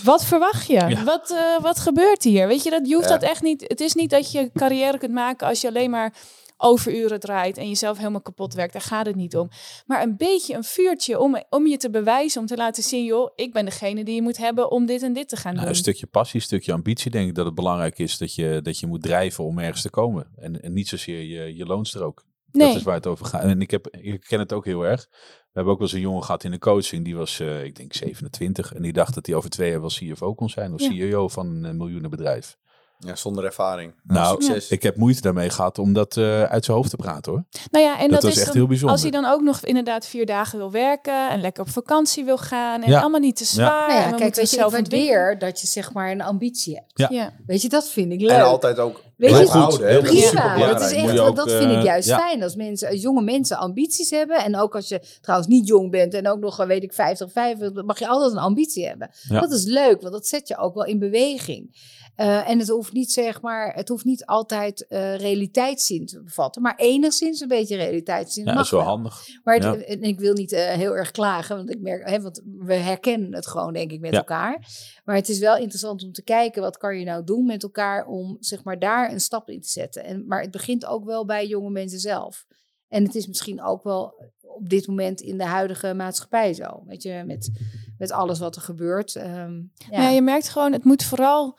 [0.03, 0.73] Wat verwacht je?
[0.73, 1.03] Ja.
[1.03, 2.47] Wat, eh, wat gebeurt hier?
[2.47, 3.17] Weet je, dat, je hoeft Ja.
[3.17, 3.61] dat echt niet.
[3.67, 6.13] Het is niet dat je carrière kunt maken als je alleen maar
[6.61, 8.73] overuren draait en jezelf helemaal kapot werkt.
[8.73, 9.49] Daar gaat het niet om.
[9.85, 13.31] Maar een beetje een vuurtje om, om je te bewijzen, om te laten zien, joh,
[13.35, 15.69] ik ben degene die je moet hebben om dit en dit te gaan Nou, doen.
[15.75, 18.79] een stukje passie, een stukje ambitie, denk ik dat het belangrijk is dat je, dat
[18.79, 20.27] je moet drijven om ergens te komen.
[20.35, 22.23] En, en niet zozeer je, je loonstrook.
[22.51, 22.67] nee.
[22.67, 23.43] Dat is waar het over gaat.
[23.43, 25.07] En ik, heb, ik ken het ook heel erg.
[25.09, 27.03] We hebben ook wel eens een jongen gehad in de coaching.
[27.05, 28.73] Die was, eh, ik denk, 27.
[28.73, 30.73] En die dacht dat hij over twee jaar wel CFO kon zijn.
[30.73, 30.89] Of Ja.
[30.89, 32.57] CEO van een eh, miljoenenbedrijf.
[33.05, 33.93] Ja, zonder ervaring.
[34.03, 34.69] Nou, succes.
[34.69, 37.43] ik heb moeite daarmee gehad om dat eh, uit zijn hoofd te praten hoor.
[37.71, 38.91] Nou ja, en Dat is echt dan- heel bijzonder.
[38.91, 42.37] Als hij dan ook nog inderdaad vier dagen wil werken en lekker op vakantie wil
[42.37, 42.99] gaan en Ja.
[42.99, 43.87] allemaal niet te zwaar.
[43.87, 46.75] Nou ja, en we kijk, weet je, ik waardeer dat je zeg maar een ambitie
[46.75, 46.91] hebt.
[46.93, 47.07] Ja.
[47.11, 47.33] Ja.
[47.47, 48.29] Weet je, dat vind ik leuk.
[48.31, 49.79] En altijd ook Weet je- goed houden.
[49.87, 49.87] hè.
[49.91, 50.17] Heel Dat goed.
[50.19, 52.17] is Prima, dat, is echt, ook, dat vind ik eh, juist ja.
[52.19, 52.43] fijn.
[52.43, 54.37] Als, mensen, als jonge mensen ambities hebben.
[54.43, 57.31] En ook als je trouwens niet jong bent en ook nog, eh, weet ik, 50,
[57.31, 59.09] 55, mag je altijd een ambitie hebben.
[59.29, 59.39] Ja.
[59.39, 61.87] Dat is leuk, want dat zet je ook wel in beweging.
[62.19, 66.61] Eh, en het hoeft niet, zeg maar, het hoeft niet altijd eh, realiteitszin te bevatten,
[66.61, 68.41] maar enigszins een beetje realiteitszin.
[68.43, 69.27] Ja, dat mag is wel handig.
[69.43, 69.75] Maar het- Ja.
[69.85, 73.33] en ik wil niet eh, heel erg klagen, want ik merk, hè, want we herkennen
[73.33, 74.17] het gewoon, denk ik, met Ja.
[74.17, 74.67] elkaar.
[75.05, 78.05] Maar het is wel interessant om te kijken, wat kan je nou doen met elkaar
[78.05, 80.03] om, zeg maar, daar een stap in te zetten.
[80.03, 82.45] En, maar het begint ook wel bij jonge mensen zelf.
[82.87, 86.83] En het is misschien ook wel op dit moment in de huidige maatschappij zo.
[86.85, 87.49] Weet je, met,
[87.97, 89.15] met alles wat er gebeurt.
[89.15, 89.53] Ehm,
[89.89, 90.01] ja.
[90.01, 91.57] Ja, je merkt gewoon, het moet vooral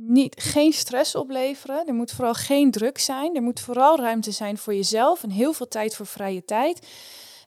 [0.00, 1.86] niet, geen stress opleveren.
[1.86, 3.36] Er moet vooral geen druk zijn.
[3.36, 6.86] Er moet vooral ruimte zijn voor jezelf en heel veel tijd voor vrije tijd.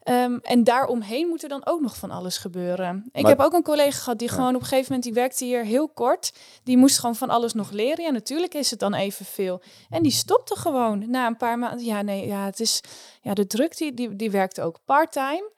[0.03, 3.09] Ehm, en daaromheen moet er dan ook nog van alles gebeuren.
[3.11, 4.33] Ik Maar- heb ook een collega gehad die Ja.
[4.33, 6.33] gewoon op een gegeven moment, die werkte hier heel kort.
[6.63, 8.03] Die moest gewoon van alles nog leren.
[8.03, 9.61] Ja, natuurlijk is het dan evenveel.
[9.89, 11.85] En die stopte gewoon na een paar maanden.
[11.85, 12.81] Ja, nee, ja, het is,
[13.21, 15.49] ja, de druk die, die, die werkte ook part-time.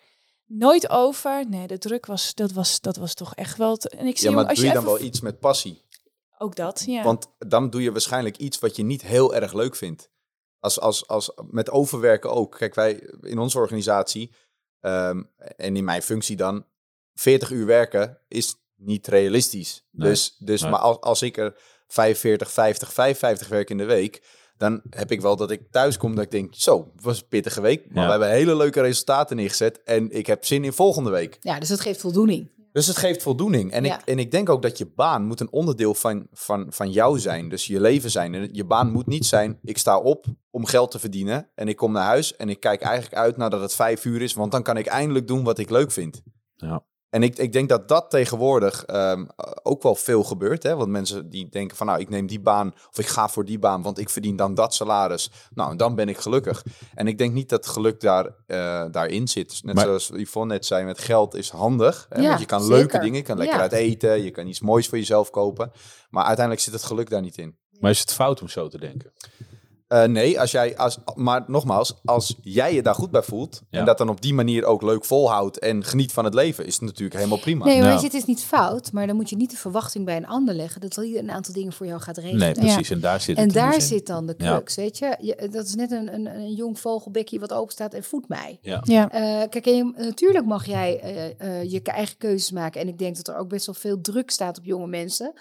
[0.45, 1.45] Nooit over.
[1.49, 3.75] Nee, de druk was, dat was, dat was toch echt wel.
[3.77, 5.39] te- en ik zie Ja, maar als doe je je dan even- wel iets met
[5.39, 5.81] passie?
[6.37, 7.03] Ook dat, ja.
[7.03, 10.11] Want dan doe je waarschijnlijk iets wat je niet heel erg leuk vindt.
[10.59, 12.55] Als, als, als, met overwerken ook.
[12.57, 14.33] Kijk, wij in onze organisatie
[14.79, 16.65] ehm, en in mijn functie dan,
[17.13, 19.85] 40 uur werken is niet realistisch.
[19.91, 20.09] Nee.
[20.09, 20.71] Dus, dus Nee.
[20.71, 21.55] maar als, als ik er
[21.87, 24.23] 45, 50, 55 werk in de week,
[24.57, 27.27] dan heb ik wel dat ik thuis kom dat ik denk, zo, het was een
[27.27, 28.03] pittige week, maar Ja.
[28.03, 31.37] we hebben hele leuke resultaten neergezet en ik heb zin in volgende week.
[31.39, 32.51] Ja, dus dat geeft voldoening.
[32.73, 33.71] Dus het geeft voldoening.
[33.71, 33.99] En, Ja.
[33.99, 37.19] ik, en ik denk ook dat je baan moet een onderdeel van, van, van jou
[37.19, 37.49] zijn.
[37.49, 38.33] Dus je leven zijn.
[38.33, 41.49] En je baan moet niet zijn, ik sta op om geld te verdienen.
[41.55, 44.33] En ik kom naar huis en ik kijk eigenlijk uit nadat het vijf uur is.
[44.33, 46.21] Want dan kan ik eindelijk doen wat ik leuk vind.
[46.55, 46.83] Ja.
[47.13, 49.25] En ik, ik denk dat dat tegenwoordig ehm,
[49.63, 50.63] ook wel veel gebeurt.
[50.63, 50.75] Hè?
[50.75, 53.59] Want mensen die denken van nou, ik neem die baan of ik ga voor die
[53.59, 55.31] baan, want ik verdien dan dat salaris.
[55.53, 56.63] Nou, dan ben ik gelukkig.
[56.95, 59.49] En ik denk niet dat geluk daar, eh, daarin zit.
[59.49, 62.05] Dus net Maar- zoals Yvonne net zei, met geld is handig.
[62.09, 62.21] Hè?
[62.21, 62.75] Ja, want je kan zeker.
[62.77, 63.61] leuke dingen, je kan lekker Ja.
[63.61, 65.71] uit eten, je kan iets moois voor jezelf kopen.
[66.09, 67.57] Maar uiteindelijk zit het geluk daar niet in.
[67.79, 69.11] Maar is het fout om zo te denken?
[69.93, 73.79] Eh, nee, als jij, als, maar nogmaals, als jij je daar goed bij voelt Ja.
[73.79, 76.73] en dat dan op die manier ook leuk volhoudt en geniet van het leven, is
[76.73, 77.65] het natuurlijk helemaal prima.
[77.65, 80.05] Nee, maar weet je, het is niet fout, maar dan moet je niet de verwachting
[80.05, 82.39] bij een ander leggen dat hij een aantal dingen voor jou gaat regelen.
[82.39, 82.89] Nee, precies.
[82.89, 84.51] En daar zit En daar zit dan de Ja.
[84.55, 85.15] crux, weet je?
[85.19, 85.47] je.
[85.51, 88.59] Dat is net een, een, een jong vogelbekje wat open staat en voedt mij.
[88.61, 88.81] Ja.
[88.83, 89.11] Ja.
[89.11, 90.99] Eh, kijk, en je- natuurlijk mag jij
[91.37, 92.81] eh, je eigen keuzes maken.
[92.81, 95.33] En ik denk dat er ook best wel veel druk staat op jonge mensen.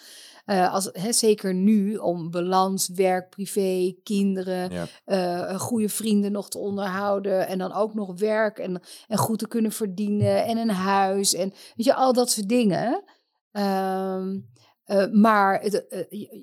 [0.45, 4.87] Eh, als, hè, zeker nu om balans, werk, privé, kinderen, Ja.
[5.05, 7.47] eh, goede vrienden nog te onderhouden.
[7.47, 10.45] En dan ook nog werk en, en goed te kunnen verdienen.
[10.45, 11.35] En een huis.
[11.35, 13.05] En weet je, al dat soort dingen.
[13.53, 14.39] Ehm,
[14.85, 15.87] eh, maar het,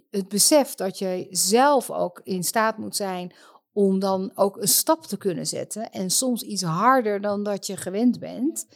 [0.09, 3.33] het besef dat je zelf ook in staat moet zijn
[3.73, 5.91] om dan ook een stap te kunnen zetten.
[5.91, 8.67] En soms iets harder dan dat je gewend bent.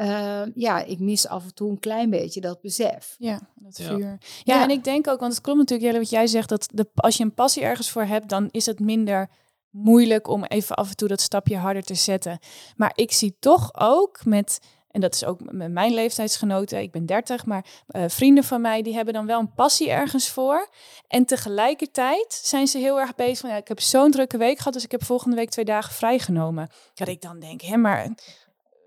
[0.00, 3.14] Ehm, ja, ik mis af en toe een klein beetje dat besef.
[3.18, 3.84] Ja, dat Ja.
[3.86, 4.18] vuur.
[4.44, 4.62] Ja, Ja.
[4.62, 7.16] en ik denk ook, want het klopt natuurlijk, Jelle, wat jij zegt, dat de, als
[7.16, 9.28] je een passie ergens voor hebt, dan is het minder
[9.70, 12.38] moeilijk om even af en toe dat stapje harder te zetten.
[12.76, 14.58] Maar ik zie toch ook met,
[14.90, 18.82] en dat is ook met mijn leeftijdsgenoten, ik ben 30, maar eh, vrienden van mij,
[18.82, 20.68] die hebben dan wel een passie ergens voor.
[21.08, 24.72] En tegelijkertijd zijn ze heel erg bezig van, ja, ik heb zo'n drukke week gehad,
[24.72, 26.68] dus ik heb volgende week twee dagen vrijgenomen.
[26.94, 28.14] Dat ik dan denk, hè, maar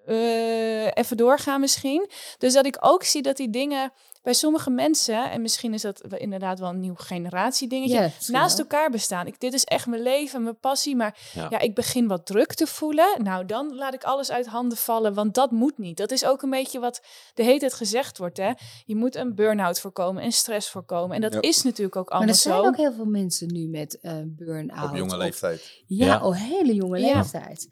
[0.05, 2.09] eh, even doorgaan misschien.
[2.37, 3.91] Dus dat ik ook zie dat die dingen
[4.21, 8.89] bij sommige mensen, en misschien is dat inderdaad wel een nieuw generatie dingetje, naast elkaar
[8.89, 9.27] bestaan.
[9.27, 11.47] Ik, dit is echt mijn leven, mijn passie, maar Ja.
[11.49, 11.59] ja.
[11.59, 13.23] ik begin wat druk te voelen.
[13.23, 15.97] Nou, dan laat ik alles uit handen vallen, want dat moet niet.
[15.97, 17.01] Dat is ook een beetje wat
[17.33, 18.37] de hele tijd gezegd wordt.
[18.37, 18.51] Hè?
[18.85, 21.15] Je moet een burn-out voorkomen en stress voorkomen.
[21.15, 21.41] En dat Ja.
[21.41, 22.65] is natuurlijk ook Maar allemaal er zijn zo.
[22.65, 24.89] ook heel veel mensen nu met eh burn-out.
[24.89, 25.81] Op jonge of- leeftijd.
[25.87, 26.25] Ja, Ja.
[26.25, 27.15] op hele jonge Ja.
[27.17, 27.67] leeftijd.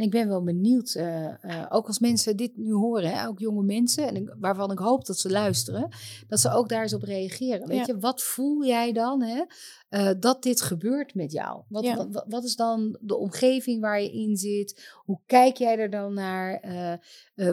[0.00, 3.38] En ik ben wel benieuwd, eh, eh, ook als mensen dit nu horen, hè, ook
[3.38, 5.88] jonge mensen, en ik- waarvan ik hoop dat ze luisteren,
[6.28, 7.66] dat ze ook daar eens op reageren.
[7.66, 7.84] Weet Ja.
[7.86, 9.44] je, wat voel jij dan hè,
[9.88, 11.62] eh, dat dit gebeurt met jou?
[11.68, 12.08] Wat, Ja.
[12.28, 14.90] wat, is dan de omgeving waar je in zit?
[15.04, 16.54] Hoe kijk jij er dan naar?
[16.60, 16.98] Eh, eh,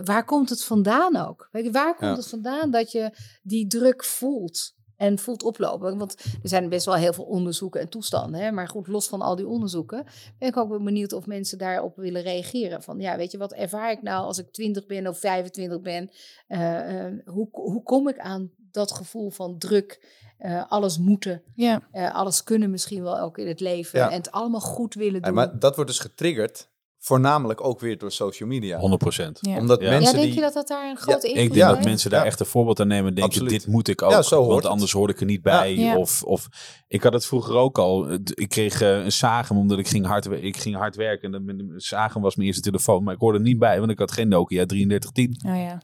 [0.03, 1.49] waar komt het vandaan ook?
[1.51, 2.15] Weet je, waar komt Ja.
[2.15, 3.11] het vandaan dat je
[3.43, 4.75] die druk voelt?
[4.97, 5.97] En voelt oplopen.
[5.97, 8.41] Want er zijn best wel heel veel onderzoeken en toestanden.
[8.41, 8.51] Hè?
[8.51, 10.05] Maar goed, los van al die onderzoeken
[10.39, 12.83] ben ik ook wel benieuwd of mensen daarop willen reageren.
[12.83, 16.09] Van ja, weet je, wat ervaar ik nou als ik 20 ben of 25 ben?
[16.47, 20.25] Eh, eh, hoe, hoe kom ik aan dat gevoel van druk?
[20.37, 23.99] eh, alles moeten, Ja, eh, alles kunnen misschien wel ook in het leven.
[23.99, 24.09] Ja.
[24.09, 25.33] En het allemaal goed willen En doen.
[25.33, 26.69] maar dat wordt dus getriggerd,
[27.07, 28.77] voornamelijk ook weer door social media.
[28.79, 29.39] 100 procent.
[29.41, 29.57] ja.
[29.57, 29.85] Omdat Ja.
[29.85, 30.35] ja, mensen denk die...
[30.35, 32.25] je dat dat daar een grote Ja, invloed Ik denk dat mensen daar Ja.
[32.25, 33.49] echt een voorbeeld aan nemen en denken, Absoluut.
[33.61, 34.71] dit moet ik ook, Ja, zo hoort want het.
[34.71, 35.75] anders hoor ik er niet bij.
[35.75, 35.97] Ja.
[35.97, 36.47] Of, of
[36.87, 38.11] ik had het vroeger ook al.
[38.23, 41.33] Ik kreeg eh, een Sagem omdat ik ging hard, ik ging hard werken.
[41.33, 44.11] En Sagem was mijn eerste telefoon, maar ik hoorde er niet bij, want ik had
[44.11, 45.51] geen Nokia 3310.
[45.51, 45.81] Oh, ja.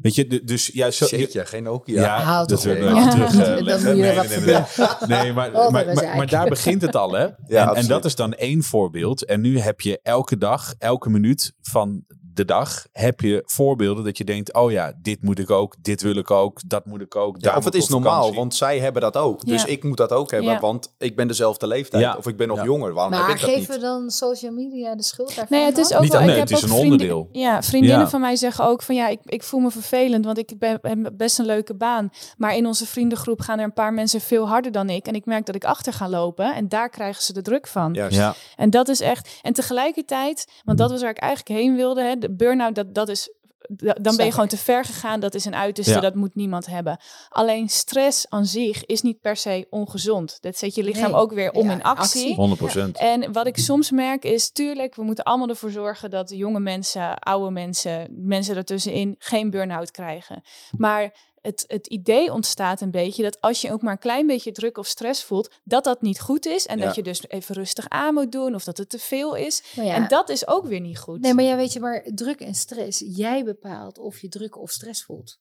[0.00, 2.00] Weet je, dus ja, zo, geen Nokia.
[2.02, 2.70] ja, dat Ja.
[2.70, 4.62] er wat nee, nee, nee.
[5.22, 7.26] Nee, maar, maar, maar, maar daar begint het al, hè?
[7.48, 9.24] en, dat is dan één voorbeeld.
[9.24, 12.04] En nu heb je elke dag, elke minuut van
[12.34, 16.02] de dag, heb je voorbeelden dat je denkt, oh ja, dit moet ik ook, dit
[16.02, 17.36] wil ik ook, dat moet ik ook.
[17.40, 19.44] Ja, of het is normaal, want zij hebben dat ook.
[19.46, 19.68] Dus Ja.
[19.68, 20.60] ik moet dat ook hebben, Ja.
[20.60, 22.02] want ik ben dezelfde leeftijd.
[22.02, 22.14] Ja.
[22.16, 22.64] Of ik ben nog Ja.
[22.64, 23.80] jonger, waarom Maar heb ik dat geven niet?
[23.80, 25.58] we dan social media de schuld daarvan?
[25.58, 26.20] Nee, het is ook Niet wel.
[26.20, 27.28] ik nee, heb het is ook een vriendin- onderdeel.
[27.32, 28.08] Ja, vriendinnen Ja.
[28.08, 31.10] van mij zeggen ook van ja, ik, ik voel me vervelend, want ik ben, heb
[31.12, 32.10] best een leuke baan.
[32.36, 35.06] Maar in onze vriendengroep gaan er een paar mensen veel harder dan ik.
[35.06, 37.92] En ik merk dat ik achter ga lopen en daar krijgen ze de druk van.
[37.94, 38.16] Juist.
[38.16, 39.38] Ja, En dat is echt.
[39.42, 42.02] En tegelijkertijd, want dat was waar ik eigenlijk heen wilde.
[42.02, 43.30] Hè, de burn-out, dat, dat is.
[43.68, 45.20] da- Dan ben je gewoon te ver gegaan.
[45.20, 46.00] Dat is een uiterste, Ja.
[46.00, 46.98] dat moet niemand hebben.
[47.28, 50.38] Alleen stress aan zich is niet per se ongezond.
[50.40, 51.20] Dat zet je lichaam Nee.
[51.20, 52.02] ook weer om Ja, in actie.
[52.22, 52.34] actie.
[52.34, 52.98] 100 procent.
[52.98, 57.18] En wat ik soms merk is, tuurlijk, we moeten allemaal ervoor zorgen dat jonge mensen,
[57.18, 60.42] oude mensen, mensen ertussenin geen burn-out krijgen.
[60.76, 61.14] Maar
[61.44, 64.78] het, het idee ontstaat een beetje dat als je ook maar een klein beetje druk
[64.78, 66.66] of stress voelt, dat dat niet goed is.
[66.66, 66.84] En Ja.
[66.84, 69.62] dat je dus even rustig aan moet doen of dat het te veel is.
[69.76, 71.20] Nou ja, En dat is ook weer niet goed.
[71.20, 74.70] Nee, maar ja, weet je, maar druk en stress, jij bepaalt of je druk of
[74.70, 75.38] stress voelt.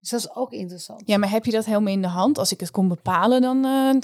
[0.00, 1.02] Dus dat is ook interessant.
[1.06, 2.38] Ja, maar heb je dat helemaal in de hand?
[2.38, 3.94] Als ik het kon bepalen, dan uh,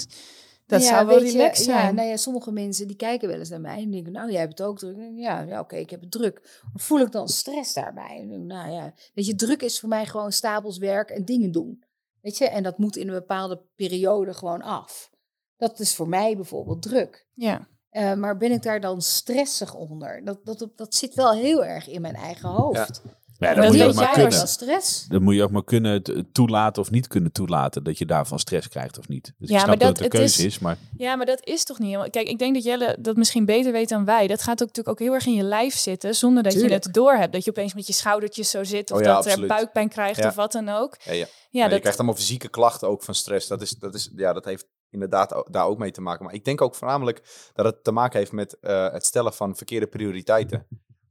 [0.69, 1.85] dat Ja, zou wel weet je, zijn.
[1.85, 4.39] Ja, nou ja, sommige mensen die kijken wel eens naar mij en denken, nou, jij
[4.39, 4.97] hebt het ook druk.
[5.15, 6.59] Ja, ja oké, ik heb het druk.
[6.73, 8.23] Maar voel ik dan stress daarbij?
[8.25, 11.83] Nou ja, weet je, druk is voor mij gewoon stapels werk en dingen doen.
[12.21, 15.09] Weet je, en dat moet in een bepaalde periode gewoon af.
[15.57, 17.27] Dat is voor mij bijvoorbeeld druk.
[17.33, 17.67] ja.
[17.89, 20.23] Eh, maar ben ik daar dan stressig onder?
[20.23, 23.01] Dat, dat, dat zit wel heel erg in mijn eigen hoofd.
[23.03, 24.47] Ja, Dan dat moet je ook maar kunnen.
[24.47, 25.05] stress.
[25.07, 28.67] Dan moet je ook maar kunnen toelaten of niet kunnen toelaten dat je daarvan stress
[28.67, 29.33] krijgt of niet.
[29.37, 31.15] Dus Ja, ik snap maar dat, dat- het een het keuze is- is, maar ja,
[31.15, 32.09] maar dat is toch niet helemaal...
[32.09, 34.27] Kijk, ik denk dat Jelle dat misschien beter weet dan wij.
[34.27, 36.89] Dat gaat ook natuurlijk ook heel erg in je lijf zitten, zonder dat je het
[36.91, 37.33] door hebt.
[37.33, 39.49] Dat je opeens met je schoudertjes zo zit, of Oh ja, dat absoluut.
[39.49, 40.27] er buikpijn krijgt, Ja.
[40.27, 40.97] of wat dan ook.
[41.03, 41.17] Ja, ja.
[41.19, 43.47] Ja, Ja, je dat, krijgt allemaal fysieke klachten ook van stress.
[43.47, 46.25] Dat, is, dat, is, ja, dat heeft inderdaad daar ook mee te maken.
[46.25, 49.55] Maar ik denk ook voornamelijk dat het te maken heeft met eh, het stellen van
[49.55, 50.67] verkeerde prioriteiten.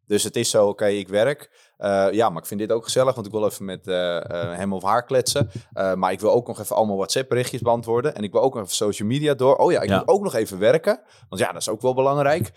[0.07, 1.68] Dus het is zo, oké, ik werk.
[1.79, 4.57] Eh, ja, maar ik vind dit ook gezellig, want ik wil even met eh, eh,
[4.57, 5.51] hem of haar kletsen.
[5.95, 8.15] Maar ik wil ook nog even allemaal WhatsApp-berichtjes beantwoorden.
[8.15, 9.57] En ik wil ook nog even social media door.
[9.57, 9.99] Oh ja, ik Ja.
[9.99, 11.01] moet ook nog even werken.
[11.29, 12.53] Want ja, dat is ook wel belangrijk.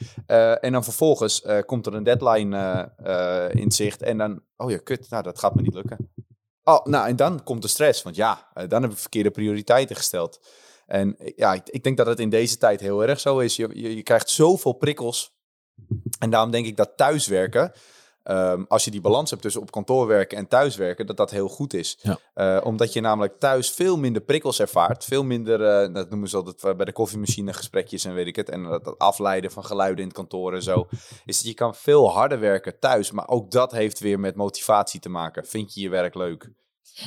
[0.61, 2.89] En dan vervolgens komt er een deadline
[3.51, 4.01] in zicht.
[4.01, 6.11] En dan, oh ja, kut, nou, dat gaat me niet lukken.
[6.63, 8.03] Oh, nou, en dan komt de stress.
[8.03, 10.39] Want ja, dan heb ik verkeerde prioriteiten gesteld.
[10.85, 13.55] En ja, ik, ik denk dat het in deze tijd heel erg zo is.
[13.55, 15.33] Je, je, je krijgt zoveel prikkels.
[16.19, 17.71] En daarom denk ik dat thuiswerken,
[18.23, 21.47] ehm, als je die balans hebt tussen op kantoor werken en thuiswerken, dat dat heel
[21.47, 21.97] goed is.
[22.01, 22.19] Ja.
[22.33, 25.05] Eh, omdat je namelijk thuis veel minder prikkels ervaart.
[25.05, 28.35] Veel minder, eh, dat noemen ze altijd eh, bij de koffiemachine gesprekjes en weet ik
[28.35, 28.49] het.
[28.49, 30.87] En dat, dat afleiden van geluiden in het kantoor en zo.
[31.25, 33.11] Is dat je kan veel harder werken thuis.
[33.11, 35.45] Maar ook dat heeft weer met motivatie te maken.
[35.45, 36.49] Vind je je werk leuk?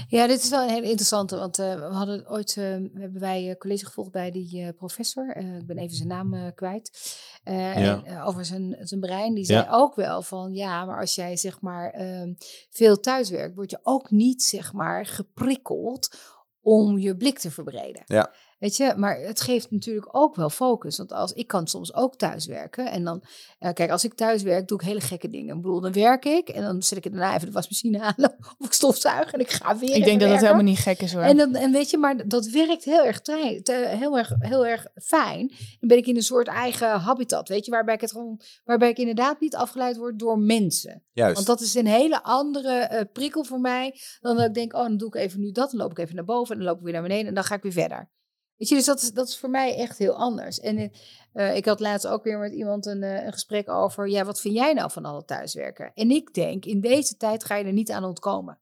[0.08, 2.64] Ja, dit is wel een hele interessante, want eh, we hadden ooit, eh,
[2.94, 7.72] hebben wij eh, college gevolgd bij die professor, ik ben even zijn naam kwijt, Ja.
[8.04, 9.34] en, over zijn, zijn brein.
[9.34, 9.70] Die zei Ja.
[9.72, 12.32] ook wel van, ja, maar als jij zeg maar ehm,
[12.70, 16.16] veel thuiswerkt, word je ook niet zeg maar geprikkeld
[16.60, 18.02] om je blik te verbreden.
[18.06, 18.32] Ja.
[18.58, 20.96] Weet je, maar het geeft natuurlijk ook wel focus.
[20.96, 22.90] Want als ik kan soms ook thuiswerken.
[22.90, 23.22] En dan,
[23.58, 25.56] eh, kijk, als ik thuis werk, doe ik hele gekke dingen.
[25.56, 28.14] Ik bedoel, dan werk ik en dan zet ik daarna even de wasmachine aan.
[28.58, 29.94] Of ik stofzuig en ik ga weer.
[29.94, 30.46] ik denk dat dat werken.
[30.46, 31.22] helemaal niet gek is hoor.
[31.22, 35.48] En, dan, en weet je, maar dat werkt heel erg, heel, erg, heel erg fijn.
[35.80, 38.88] Dan ben ik in een soort eigen habitat, weet je, waarbij ik, het gewoon, waarbij
[38.88, 41.02] ik inderdaad niet afgeleid word door mensen.
[41.12, 41.34] Juist.
[41.34, 44.82] Want dat is een hele andere eh, prikkel voor mij dan dat ik denk, oh,
[44.82, 46.78] dan doe ik even nu dat, dan loop ik even naar boven en dan loop
[46.78, 48.10] ik weer naar beneden en dan ga ik weer verder.
[48.56, 50.60] Weet je, dus dat is, dat is voor mij echt heel anders.
[50.60, 50.92] En
[51.32, 54.40] eh, ik had laatst ook weer met iemand een, eh, een gesprek over, ja, wat
[54.40, 55.92] vind jij nou van al het thuiswerken?
[55.94, 58.58] En ik denk, in deze tijd ga je er niet aan ontkomen.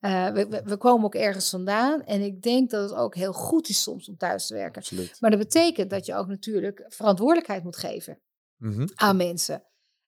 [0.00, 3.32] Eh, we, we, we komen ook ergens vandaan en ik denk dat het ook heel
[3.32, 4.80] goed is soms om thuis te werken.
[4.80, 5.16] Absoluut.
[5.20, 8.20] Maar dat betekent dat je ook natuurlijk verantwoordelijkheid moet geven
[8.56, 8.86] Mhm.
[8.94, 9.64] aan mensen.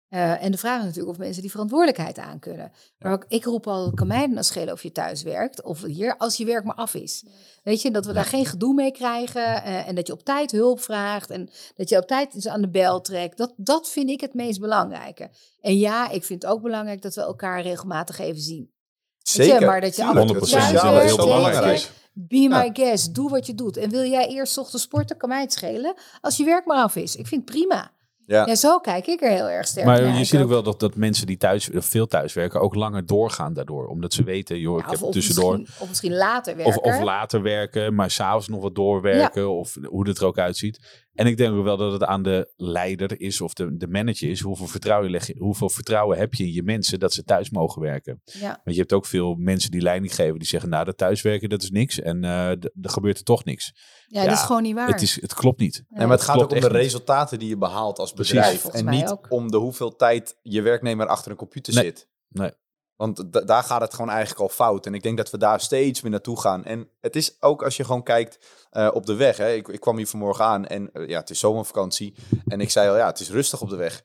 [0.08, 2.72] Eh, en de vraag is natuurlijk of mensen die verantwoordelijkheid aan kunnen.
[2.98, 6.16] Maar ook, ik roep al, kan mij dan schelen of je thuis werkt of hier,
[6.16, 7.24] als je werk maar af is.
[7.62, 10.50] Weet je, dat we daar geen gedoe mee krijgen eh, en dat je op tijd
[10.50, 13.38] hulp vraagt en dat je op tijd eens aan de bel trekt.
[13.38, 15.30] Dat, dat vind ik het meest belangrijke.
[15.60, 18.70] En ja, ik vind het ook belangrijk dat we elkaar regelmatig even zien.
[19.18, 19.66] Je, Zeker.
[19.66, 21.26] maar dat je af en Tuurlijk, toe 100% thuis sociale dat werkt, is is zo
[21.28, 21.90] heel belangrijk.
[22.12, 22.58] Be Ja.
[22.58, 23.76] my guest, doe wat je doet.
[23.76, 25.94] En wil jij eerst 's ochtends sporten, kan mij het schelen.
[26.20, 27.16] Als je werk maar af is.
[27.16, 27.90] Ik vind het prima.
[28.28, 28.46] Ja.
[28.46, 30.12] Ja, zo kijk ik er heel erg sterk Maar naar.
[30.14, 32.74] je Ik ziet ook ook- wel dat, dat mensen die thuis, of veel thuiswerken ook
[32.74, 33.86] langer doorgaan daardoor.
[33.86, 35.58] Omdat ze weten, joh, ik heb of, of tussendoor...
[35.58, 36.82] Misschien, of misschien later Of, werken.
[36.82, 39.50] of later werken, maar s'avonds nog wat doorwerken.
[39.50, 41.06] Of hoe het er ook uitziet.
[41.18, 44.30] En ik denk ook wel dat het aan de leider is of de, de manager
[44.30, 44.40] is.
[44.40, 47.82] Hoeveel vertrouwen, leg je, hoeveel vertrouwen heb je in je mensen dat ze thuis mogen
[47.82, 48.22] werken?
[48.24, 48.48] ja.
[48.48, 50.38] Want je hebt ook veel mensen die leiding geven.
[50.38, 52.00] Die zeggen, nou dat thuiswerken dat is niks.
[52.00, 53.72] En eh, er gebeurt er toch niks.
[54.06, 54.88] Ja, dat is gewoon niet waar.
[54.88, 55.84] Het, is, het klopt niet.
[55.88, 58.64] Nee, maar het gaat ook om de resultaten die je behaalt als bedrijf.
[58.64, 59.26] En niet ook.
[59.28, 61.84] om de hoeveel tijd je werknemer achter een computer Nee.
[61.84, 62.08] zit.
[62.28, 62.50] Nee.
[62.98, 64.86] Want da- daar gaat het gewoon eigenlijk al fout.
[64.86, 66.64] En ik denk dat we daar steeds meer naartoe gaan.
[66.64, 68.38] En het is ook als je gewoon kijkt
[68.70, 69.36] eh, op de weg.
[69.36, 69.52] Hè.
[69.52, 72.14] Ik, ik kwam hier vanmorgen aan en eh, ja, het is zomervakantie.
[72.46, 74.04] En ik zei al, ja, het is rustig op de weg.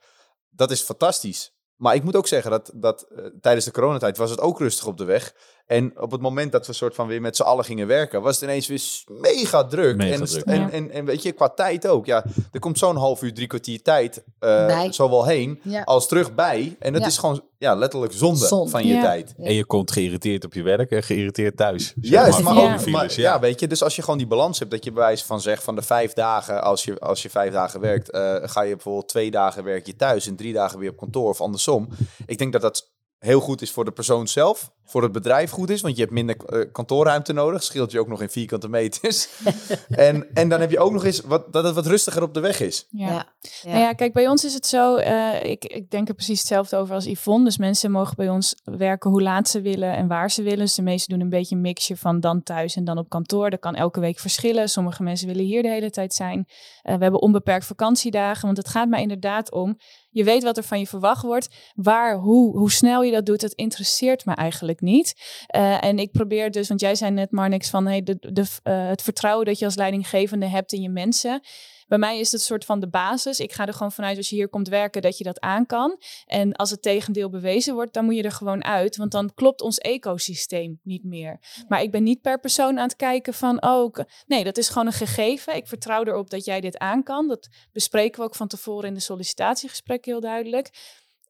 [0.50, 1.54] Dat is fantastisch.
[1.76, 4.86] Maar ik moet ook zeggen dat, dat eh, tijdens de coronatijd was het ook rustig
[4.86, 5.34] op de weg.
[5.66, 8.36] En op het moment dat we soort van weer met z'n allen gingen werken, was
[8.36, 8.82] het ineens weer
[9.22, 9.96] mega druk.
[9.96, 10.44] Mega en, druk.
[10.46, 10.70] En, Ja.
[10.72, 12.06] en, en, weet je, qua tijd ook.
[12.06, 15.82] Ja, er komt zo'n half uur, drie kwartier tijd eh, zowel heen Ja.
[15.82, 16.76] als terug bij.
[16.80, 17.08] En dat Ja.
[17.08, 18.70] is gewoon ja, letterlijk zonde, Zonde.
[18.70, 19.02] van je Ja.
[19.02, 19.34] tijd.
[19.38, 19.44] Ja.
[19.46, 21.94] En je komt geïrriteerd op je werk en geïrriteerd thuis.
[22.02, 22.74] Juist, maar, Ja.
[22.74, 23.40] ook, maar, ja.
[23.40, 25.64] weet je, dus als je gewoon die balans hebt, dat je bij wijze van zegt
[25.64, 29.08] van de vijf dagen, als je, als je vijf dagen werkt, eh, ga je bijvoorbeeld
[29.08, 31.90] twee dagen werk je thuis en drie dagen weer op kantoor of andersom.
[32.26, 32.92] Ik denk dat dat
[33.24, 36.14] heel goed is voor de persoon zelf, voor het bedrijf goed is, want je hebt
[36.14, 39.28] minder eh, kantoorruimte nodig, scheelt je ook nog in vierkante meters.
[39.90, 42.40] en, en dan heb je ook nog eens wat, dat het wat rustiger op de
[42.40, 42.88] weg is.
[42.90, 43.08] Ja.
[43.08, 43.26] Ja.
[43.64, 44.96] Nou ja, kijk, bij ons is het zo.
[44.96, 47.46] eh, ik, ik denk er precies hetzelfde over als Yvonne.
[47.46, 50.60] Dus mensen mogen bij ons werken hoe laat ze willen en waar ze willen.
[50.60, 53.50] Dus de meesten doen een beetje een mixje van dan thuis en dan op kantoor.
[53.50, 54.70] Dat kan elke week verschillen.
[54.70, 56.46] Sommige mensen willen hier de hele tijd zijn.
[56.82, 58.46] Eh, we hebben onbeperkt vakantiedagen.
[58.46, 59.78] Want het gaat mij inderdaad om.
[60.14, 61.48] Je weet wat er van je verwacht wordt.
[61.76, 65.14] Waar, hoe, hoe snel je dat doet, dat interesseert me eigenlijk niet.
[65.48, 68.88] Eh, en ik probeer dus, want jij zei net Marnix van hey, de, de, eh,
[68.88, 71.42] het vertrouwen dat je als leidinggevende hebt in je mensen.
[71.88, 73.40] Bij mij is het soort van de basis.
[73.40, 75.98] Ik ga er gewoon vanuit als je hier komt werken dat je dat aan kan.
[76.26, 78.96] En als het tegendeel bewezen wordt, dan moet je er gewoon uit.
[78.96, 81.40] Want dan klopt ons ecosysteem niet meer.
[81.68, 84.88] Maar ik ben niet per persoon aan het kijken van, oh, nee, dat is gewoon
[84.88, 85.56] een gegeven.
[85.56, 87.28] Ik vertrouw erop dat jij dit aan kan.
[87.28, 90.72] Dat bespreken we ook van tevoren in de sollicitatiegesprek heel duidelijk.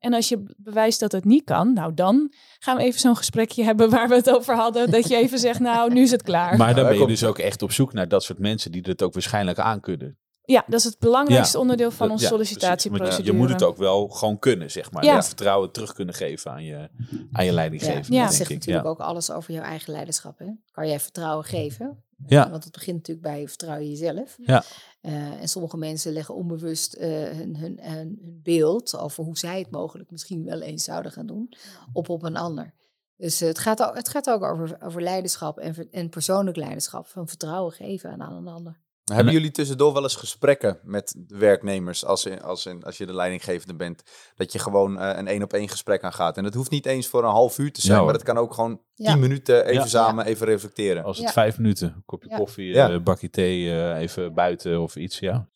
[0.03, 3.63] En als je bewijst dat het niet kan, nou dan gaan we even zo'n gesprekje
[3.69, 4.91] hebben waar we het over hadden.
[4.91, 6.57] Dat je even zegt, nou, nu is het klaar.
[6.57, 9.03] Maar dan ben je dus ook echt op zoek naar dat soort mensen die het
[9.03, 10.17] ook waarschijnlijk aan kunnen.
[10.45, 12.23] Ja, dat is het belangrijkste Ja, onderdeel van Dat- onze
[12.59, 12.77] ja,
[13.23, 15.03] Je moet het ook wel gewoon kunnen, zeg maar.
[15.03, 15.13] Ja.
[15.13, 15.23] Ja.
[15.23, 16.89] vertrouwen terug kunnen geven aan je,
[17.31, 18.19] aan je leidinggevende, Ja.
[18.21, 18.55] Dat denk zegt ik.
[18.57, 18.91] natuurlijk Ja.
[18.91, 20.39] ook alles over jouw eigen leiderschap.
[20.39, 20.45] Hè?
[20.71, 22.03] Kan jij vertrouwen geven?
[22.27, 22.49] Ja.
[22.49, 24.37] Want het begint natuurlijk bij vertrouwen in jezelf.
[24.41, 24.63] Ja.
[25.01, 29.59] Eh, en sommige mensen leggen onbewust eh, hun, hun, hun, hun beeld over hoe zij
[29.59, 31.53] het mogelijk misschien wel eens zouden gaan doen,
[31.93, 32.73] op op een ander.
[33.17, 37.07] Dus het, gaat ook, het gaat ook over, over leiderschap en, en persoonlijk leiderschap.
[37.07, 38.81] Van vertrouwen geven aan, aan een ander.
[39.03, 43.05] Hebben jullie tussendoor wel eens gesprekken met de werknemers als, in, als, in, als je
[43.05, 44.03] de leidinggevende bent?
[44.35, 46.37] Dat je gewoon eh, een één op één gesprek aangaat.
[46.37, 48.05] En dat hoeft niet eens voor een half uur te zijn, Ja, hoor.
[48.09, 49.15] maar dat kan ook gewoon tien Ja.
[49.15, 49.85] minuten even Ja.
[49.87, 51.03] samen, even reflecteren.
[51.03, 51.31] Als het Ja.
[51.33, 52.35] vijf minuten, een kopje Ja.
[52.37, 52.89] koffie, Ja.
[52.89, 55.47] een bakje thee, eh, even buiten of iets, ja.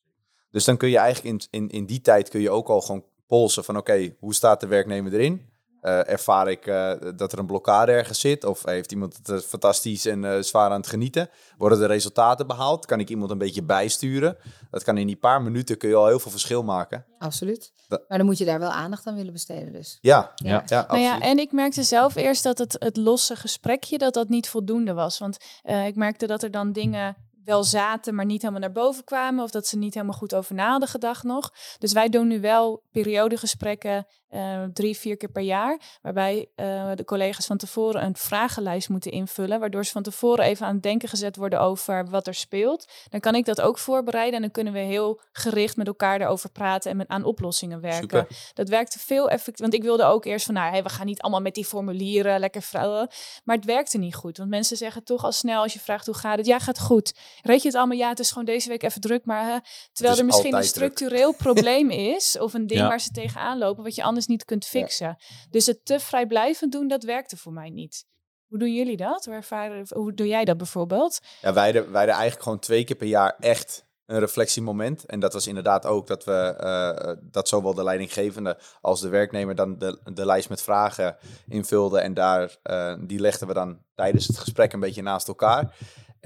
[0.52, 3.06] Dus dan kun je eigenlijk in, in, in die tijd kun je ook al gewoon
[3.28, 5.50] polsen van oké, hoe staat de werknemer erin?
[5.82, 8.43] Eh, ervaar ik eh, dat er een blokkade ergens zit?
[8.45, 11.30] Of heeft iemand het eh, fantastisch en eh, zwaar aan het genieten?
[11.57, 12.86] Worden de resultaten behaald?
[12.86, 14.38] Kan ik iemand een beetje bijsturen?
[14.71, 17.05] Dat kan in die paar minuten kun je al heel veel verschil maken.
[17.19, 17.73] Absoluut.
[17.88, 19.97] Dat- Maar dan moet je daar wel aandacht aan willen besteden dus.
[20.01, 20.49] Ja, Ja.
[20.49, 21.32] ja, ja, Nou ja, absoluut.
[21.32, 25.17] en ik merkte zelf eerst dat het, het losse gesprekje, dat dat niet voldoende was.
[25.19, 27.15] Want eh, ik merkte dat er dan dingen
[27.48, 29.43] wel zaten, maar niet helemaal naar boven kwamen.
[29.43, 31.54] Of dat ze niet helemaal goed over na hadden gedacht nog.
[31.80, 35.80] Dus wij doen nu wel periodegesprekken eh, drie, vier keer per jaar.
[36.02, 39.60] Waarbij eh, de collega's van tevoren een vragenlijst moeten invullen.
[39.60, 42.91] Waardoor ze van tevoren even aan het denken gezet worden over wat er speelt.
[43.10, 44.36] Dan kan ik dat ook voorbereiden.
[44.36, 48.20] En dan kunnen we heel gericht met elkaar erover praten en met, aan oplossingen werken.
[48.20, 48.28] Super.
[48.54, 49.62] Dat werkte veel effectief.
[49.62, 52.39] Want ik wilde ook eerst van, nou, hey, we gaan niet allemaal met die formulieren
[52.39, 53.08] lekker vrouwen.
[53.43, 54.38] Maar het werkte niet goed.
[54.38, 56.45] Want mensen zeggen toch al snel als je vraagt hoe gaat het?
[56.45, 57.14] Ja, gaat goed.
[57.44, 57.98] Reed je het allemaal?
[57.98, 59.26] Ja, het is gewoon deze week even druk.
[59.26, 59.58] Maar hè,
[59.94, 60.70] terwijl er misschien een druk.
[60.72, 62.40] structureel probleem is.
[62.40, 62.88] Of een ding Ja.
[62.88, 65.18] waar ze tegenaan lopen wat je anders niet kunt fixen.
[65.50, 68.06] Dus het te vrijblijvend doen, dat werkte voor mij niet.
[68.48, 69.26] Hoe doen jullie dat?
[69.26, 71.20] Hoe, ervaren, hoe doe jij dat bijvoorbeeld?
[71.42, 75.06] Ja, wij hadden, wij hadden eigenlijk gewoon twee keer per jaar echt een reflectiemoment.
[75.06, 79.56] En dat was inderdaad ook dat we eh, dat zowel de leidinggevende als de werknemer
[79.56, 81.18] dan de, de lijst met vragen
[81.48, 82.02] invulden.
[82.02, 85.76] En daar, eh, die legden we dan tijdens het gesprek een beetje naast elkaar.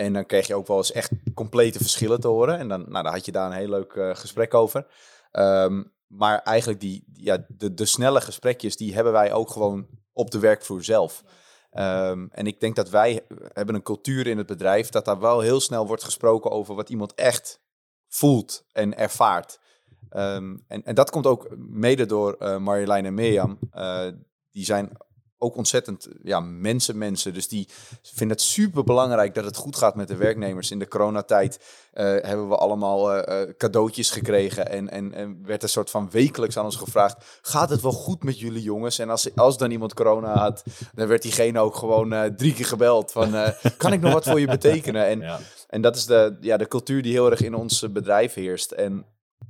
[0.05, 2.57] En dan kreeg je ook wel eens echt complete verschillen te horen.
[2.57, 4.87] En dan, nou, had je daar een heel leuk eh, gesprek over.
[5.31, 10.31] Ehm, maar eigenlijk die, ja, de, de snelle gesprekjes, die hebben wij ook gewoon op
[10.31, 11.23] de werkvloer zelf.
[11.71, 15.39] Ehm, en ik denk dat wij hebben een cultuur in het bedrijf dat daar wel
[15.39, 17.61] heel snel wordt gesproken over wat iemand echt
[18.07, 19.59] voelt en ervaart.
[20.09, 23.59] Ehm, en, en dat komt ook mede door eh Marjolein en Mirjam.
[23.71, 24.07] Eh,
[24.51, 24.91] die zijn
[25.41, 27.33] ook ontzettend ja, mensen, mensen.
[27.33, 27.67] Dus die
[28.01, 30.71] vinden het super belangrijk dat het goed gaat met de werknemers.
[30.71, 31.59] In de coronatijd
[31.91, 34.69] eh, hebben we allemaal eh, eh, cadeautjes gekregen.
[34.69, 38.23] En, en, en werd een soort van wekelijks aan ons gevraagd: gaat het wel goed
[38.23, 38.99] met jullie jongens?
[38.99, 40.63] En als, als dan iemand corona had,
[40.93, 44.23] dan werd diegene ook gewoon eh, drie keer gebeld: van, eh, kan ik nog wat
[44.23, 45.05] voor je betekenen?
[45.05, 45.39] En, Ja.
[45.69, 48.71] en dat is de, ja, de cultuur die heel erg in ons eh, bedrijf heerst.
[48.71, 49.05] En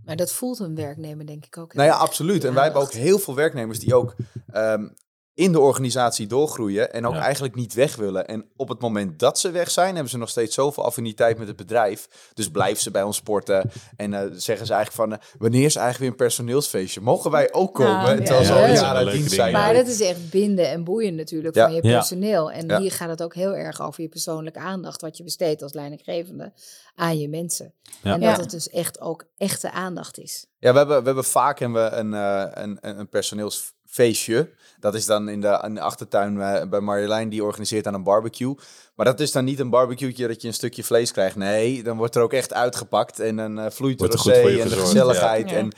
[0.06, 1.74] Maar dat voelt een werknemer denk ik ook.
[1.74, 2.44] nou ja, absoluut.
[2.44, 4.16] En wij hebben ook heel veel werknemers die ook
[4.52, 4.88] ehm,
[5.34, 7.22] in de organisatie doorgroeien en ook Ja.
[7.22, 8.28] eigenlijk niet weg willen.
[8.28, 11.48] En op het moment dat ze weg zijn, hebben ze nog steeds zoveel affiniteit met
[11.48, 12.08] het bedrijf.
[12.34, 15.76] Dus blijven ze bij ons sporten en eh, zeggen ze eigenlijk van, eh, wanneer is
[15.76, 17.02] eigenlijk weer een personeelsfeestje?
[17.02, 17.92] Mogen wij ook komen?
[17.92, 18.74] Ja, Terwijl ze ja, al ja.
[18.74, 19.30] jaren dienst dingen.
[19.36, 19.52] zijn.
[19.52, 21.66] Maar dat is echt binden en boeien natuurlijk Ja.
[21.66, 21.94] van je Ja.
[21.98, 22.52] personeel.
[22.52, 22.80] En Ja.
[22.80, 26.54] hier gaat het ook heel erg over je persoonlijke aandacht, wat je besteedt als leidinggevende
[26.96, 27.74] aan je mensen.
[28.04, 28.14] Ja.
[28.14, 28.42] En dat Ja.
[28.42, 30.46] het dus echt ook echte aandacht is.
[30.60, 34.50] Ja, we hebben, we hebben vaak hebben we een, eh, een, een een personeelsfeestje.
[34.82, 38.04] Dat is dan in de, in de achtertuin eh, bij Marjolein, die organiseert aan een
[38.04, 38.56] barbecue.
[38.96, 41.36] Maar dat is dan niet een barbecue dat je een stukje vlees krijgt.
[41.36, 44.62] Nee, dan wordt er ook echt uitgepakt en dan eh, vloeit de er rosé je
[44.62, 45.50] en de gezelligheid.
[45.50, 45.56] ja.
[45.56, 45.72] En,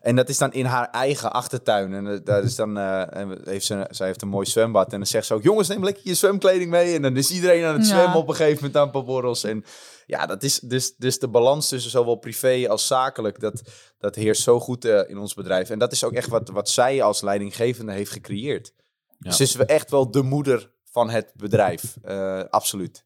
[0.00, 1.94] En dat is dan in haar eigen achtertuin.
[1.94, 4.92] En eh, daar is dan, eh, en heeft ze, zij heeft een mooi zwembad.
[4.92, 6.94] En dan zegt ze ook, jongens, neem lekker je zwemkleding mee.
[6.94, 7.94] En dan is iedereen aan het Ja.
[7.94, 9.44] zwemmen op een gegeven moment aan een paar borrels.
[9.44, 9.64] En
[10.06, 13.40] ja, dat is dus, dus de balans tussen zowel privé als zakelijk.
[13.40, 13.62] Dat,
[13.98, 15.70] dat heerst zo goed eh, in ons bedrijf.
[15.70, 18.72] En dat is ook echt wat, wat zij als leidinggevende heeft gecreëerd.
[19.18, 21.96] Dus ze is wel echt wel de moeder van het bedrijf.
[22.02, 23.04] Eh, absoluut.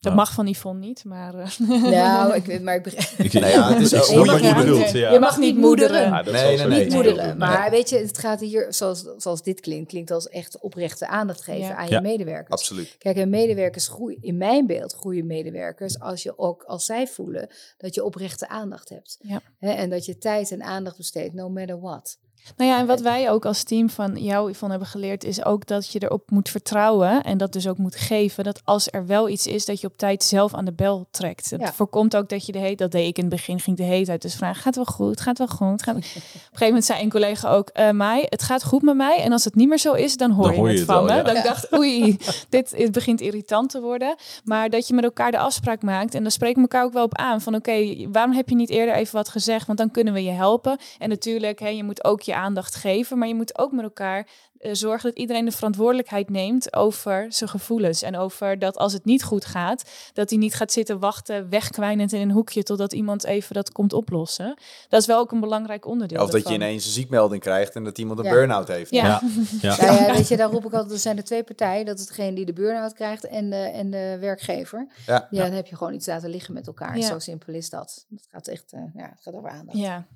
[0.00, 0.18] Dat Ja.
[0.18, 1.34] mag van Yvonne niet, maar...
[1.34, 3.32] eh, Nou, ik weet, maar ik begrijp.
[3.32, 4.90] Nou ja, het is ook- Je wat bedoelt.
[4.90, 5.12] Ja.
[5.12, 6.00] Je mag niet moederen.
[6.00, 6.84] Ja, dat Nee, nee, nee.
[6.84, 7.36] niet moederen.
[7.38, 11.42] Maar weet je, het gaat hier, zoals, zoals dit klinkt, klinkt als echt oprechte aandacht
[11.42, 11.74] geven Ja.
[11.76, 11.96] aan Ja.
[11.96, 12.50] je medewerkers.
[12.60, 12.96] Absoluut.
[12.98, 17.48] Kijk, en medewerkers groeien, in mijn beeld groeien medewerkers als je ook, als zij voelen
[17.78, 19.18] dat je oprechte aandacht hebt.
[19.58, 22.18] En dat je tijd en aandacht besteedt, no matter what.
[22.56, 25.66] Nou ja, en wat wij ook als team van jou, Yvonne, hebben geleerd, is ook
[25.66, 29.28] dat je erop moet vertrouwen en dat dus ook moet geven, dat als er wel
[29.28, 31.50] iets is, dat je op tijd zelf aan de bel trekt.
[31.50, 31.72] Het Ja.
[31.72, 34.08] voorkomt ook dat je de heet, dat deed ik in het begin, ging de heet
[34.08, 35.82] uit dus vragen, gaat wel goed, gaat wel goed.
[35.82, 35.96] Gaat...
[36.00, 39.18] Op een gegeven moment zei een collega ook, eh Mai, het gaat goed met mij
[39.22, 40.92] en als het niet meer zo is, dan hoor, Dan je hoor het je het
[40.92, 41.12] van me.
[41.12, 41.22] ja.
[41.22, 42.16] Dat ik dacht, oei,
[42.48, 44.14] dit het begint irritant te worden.
[44.44, 47.04] Maar dat je met elkaar de afspraak maakt en dan spreken we elkaar ook wel
[47.04, 50.12] op aan van, oké, waarom heb je niet eerder even wat gezegd, want dan kunnen
[50.14, 50.78] we je helpen.
[50.98, 54.26] En natuurlijk, hè, je moet ook je aandacht geven, maar je moet ook met elkaar
[54.58, 58.02] eh, zorgen dat iedereen de verantwoordelijkheid neemt over zijn gevoelens.
[58.02, 62.12] En over dat als het niet goed gaat, dat hij niet gaat zitten wachten, wegkwijnend
[62.12, 64.58] in een hoekje totdat iemand even dat komt oplossen.
[64.88, 66.22] Dat is wel ook een belangrijk onderdeel.
[66.22, 68.30] Of dat je ineens een ziekmelding krijgt en dat iemand een Ja.
[68.30, 68.90] burn-out heeft.
[68.90, 69.22] Ja.
[69.60, 69.76] Ja.
[69.80, 69.92] Ja.
[69.92, 71.84] Ja, weet je, daar roep ik altijd, er zijn er twee partijen.
[71.86, 74.86] Dat is degene die de burn-out krijgt en de, en de werkgever.
[75.06, 75.26] Ja.
[75.30, 76.98] Ja, dan heb je gewoon iets laten liggen met elkaar.
[76.98, 77.06] Ja.
[77.06, 78.06] Zo simpel is dat.
[78.10, 79.78] Het gaat echt, eh, ja, het gaat over aandacht.
[79.78, 80.06] Ja.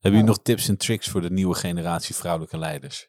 [0.00, 3.08] Hebben jullie nog tips en tricks voor de nieuwe generatie vrouwelijke leiders?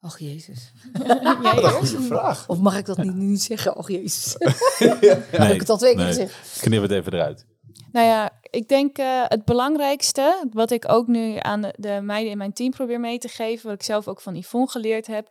[0.00, 0.72] Och jezus.
[1.42, 1.94] Jij eerst?
[1.94, 2.48] vraag.
[2.48, 3.76] Of mag ik dat niet, niet zeggen?
[3.76, 4.36] Och jezus.
[4.78, 6.12] Nee, Heb ik het al twee keer nee.
[6.12, 6.60] gezegd?
[6.60, 7.46] knip het even eruit.
[7.92, 12.30] Nou ja, ik denk eh, het belangrijkste, wat ik ook nu aan de, de meiden
[12.30, 15.28] in mijn team probeer mee te geven, wat ik zelf ook van Yvonne geleerd heb.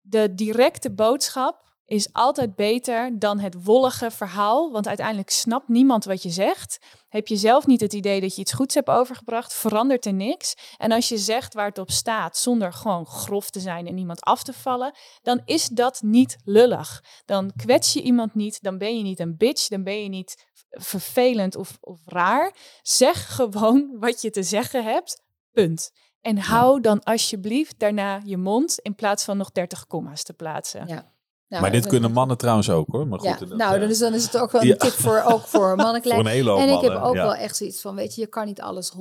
[0.00, 6.22] De directe boodschap is altijd beter dan het wollige verhaal, want uiteindelijk snapt niemand wat
[6.22, 6.78] je zegt.
[7.08, 10.54] Heb je zelf niet het idee dat je iets goeds hebt overgebracht, verandert er niks.
[10.76, 14.20] En als je zegt waar het op staat, zonder gewoon grof te zijn en iemand
[14.20, 17.04] af te vallen, dan is dat niet lullig.
[17.24, 20.46] Dan kwets je iemand niet, dan ben je niet een bitch, dan ben je niet
[20.70, 22.54] vervelend of, of raar.
[22.82, 25.22] Zeg gewoon wat je te zeggen hebt.
[25.52, 25.90] Punt.
[26.20, 30.86] En hou dan alsjeblieft daarna je mond in plaats van nog 30 komma's te plaatsen.
[30.86, 31.18] Ja.
[31.50, 33.06] Nou, maar dit kunnen mannen trouwens ook hoor.
[33.06, 35.40] Maar goed, Ja, nou, dan is, dan is het ook wel een tip voor, ook
[35.40, 38.14] voor mannelijk voor een hele En ik heb mannen, ook wel echt zoiets van, weet
[38.14, 38.98] je, je kan niet alles 100%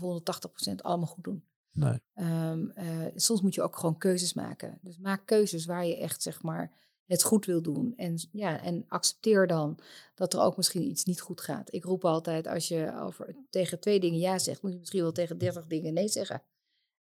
[0.00, 0.22] of
[0.70, 1.44] 180% allemaal goed doen.
[1.72, 2.00] Nee.
[2.14, 4.78] Ehm, eh, soms moet je ook gewoon keuzes maken.
[4.82, 6.72] Dus maak keuzes waar je echt, zeg maar,
[7.06, 7.92] het goed wil doen.
[7.96, 9.78] En, ja, en accepteer dan
[10.14, 11.74] dat er ook misschien iets niet goed gaat.
[11.74, 15.12] Ik roep altijd, als je over, tegen twee dingen ja zegt, moet je misschien wel
[15.12, 16.42] tegen 30 dingen nee zeggen.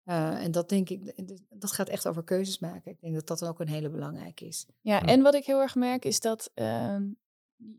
[0.06, 1.12] Eh, en dat denk ik,
[1.50, 2.90] dat gaat echt over keuzes maken.
[2.90, 4.66] Ik denk dat dat dan ook een hele belangrijke is.
[4.80, 7.04] Ja, en wat ik heel erg merk is dat ehm,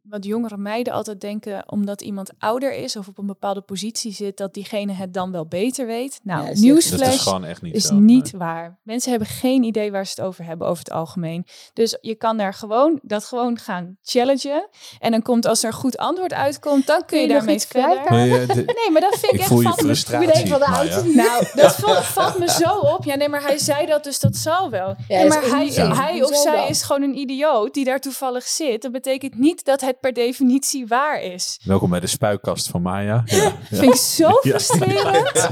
[0.03, 4.37] wat jongere meiden altijd denken, omdat iemand ouder is of op een bepaalde positie zit,
[4.37, 6.19] dat diegene het dan wel beter weet.
[6.23, 7.95] Nou, Ja, is is nieuwsflash gewoon echt niet is zo.
[7.95, 8.41] niet nee.
[8.41, 8.79] waar.
[8.83, 11.45] Mensen hebben geen idee waar ze het over hebben over het algemeen.
[11.73, 14.69] Dus je kan daar gewoon dat gewoon gaan challengen.
[14.99, 17.89] En dan komt als er een goed antwoord uitkomt, dan kun je, daarmee iets verder.
[18.01, 19.83] kwijt Maar je- de- Nee, maar dat vind ik, ik echt voel je valt me-
[19.83, 20.47] frustratie.
[20.47, 21.03] Van de auto.
[21.03, 23.03] Nou, dat valt, valt me zo op.
[23.03, 24.95] Ja, nee, maar hij zei dat, dus dat zal wel.
[25.07, 28.81] Ja, is maar hij, hij of zij is gewoon een idioot die daar toevallig zit.
[28.81, 31.59] Dat betekent niet dat het per definitie waar is.
[31.63, 33.23] Welkom bij de spuikkast van Maya.
[33.25, 33.35] Ja.
[33.43, 33.55] Ja.
[33.77, 34.59] Vind ik zo Ja.
[34.59, 35.49] frustrerend.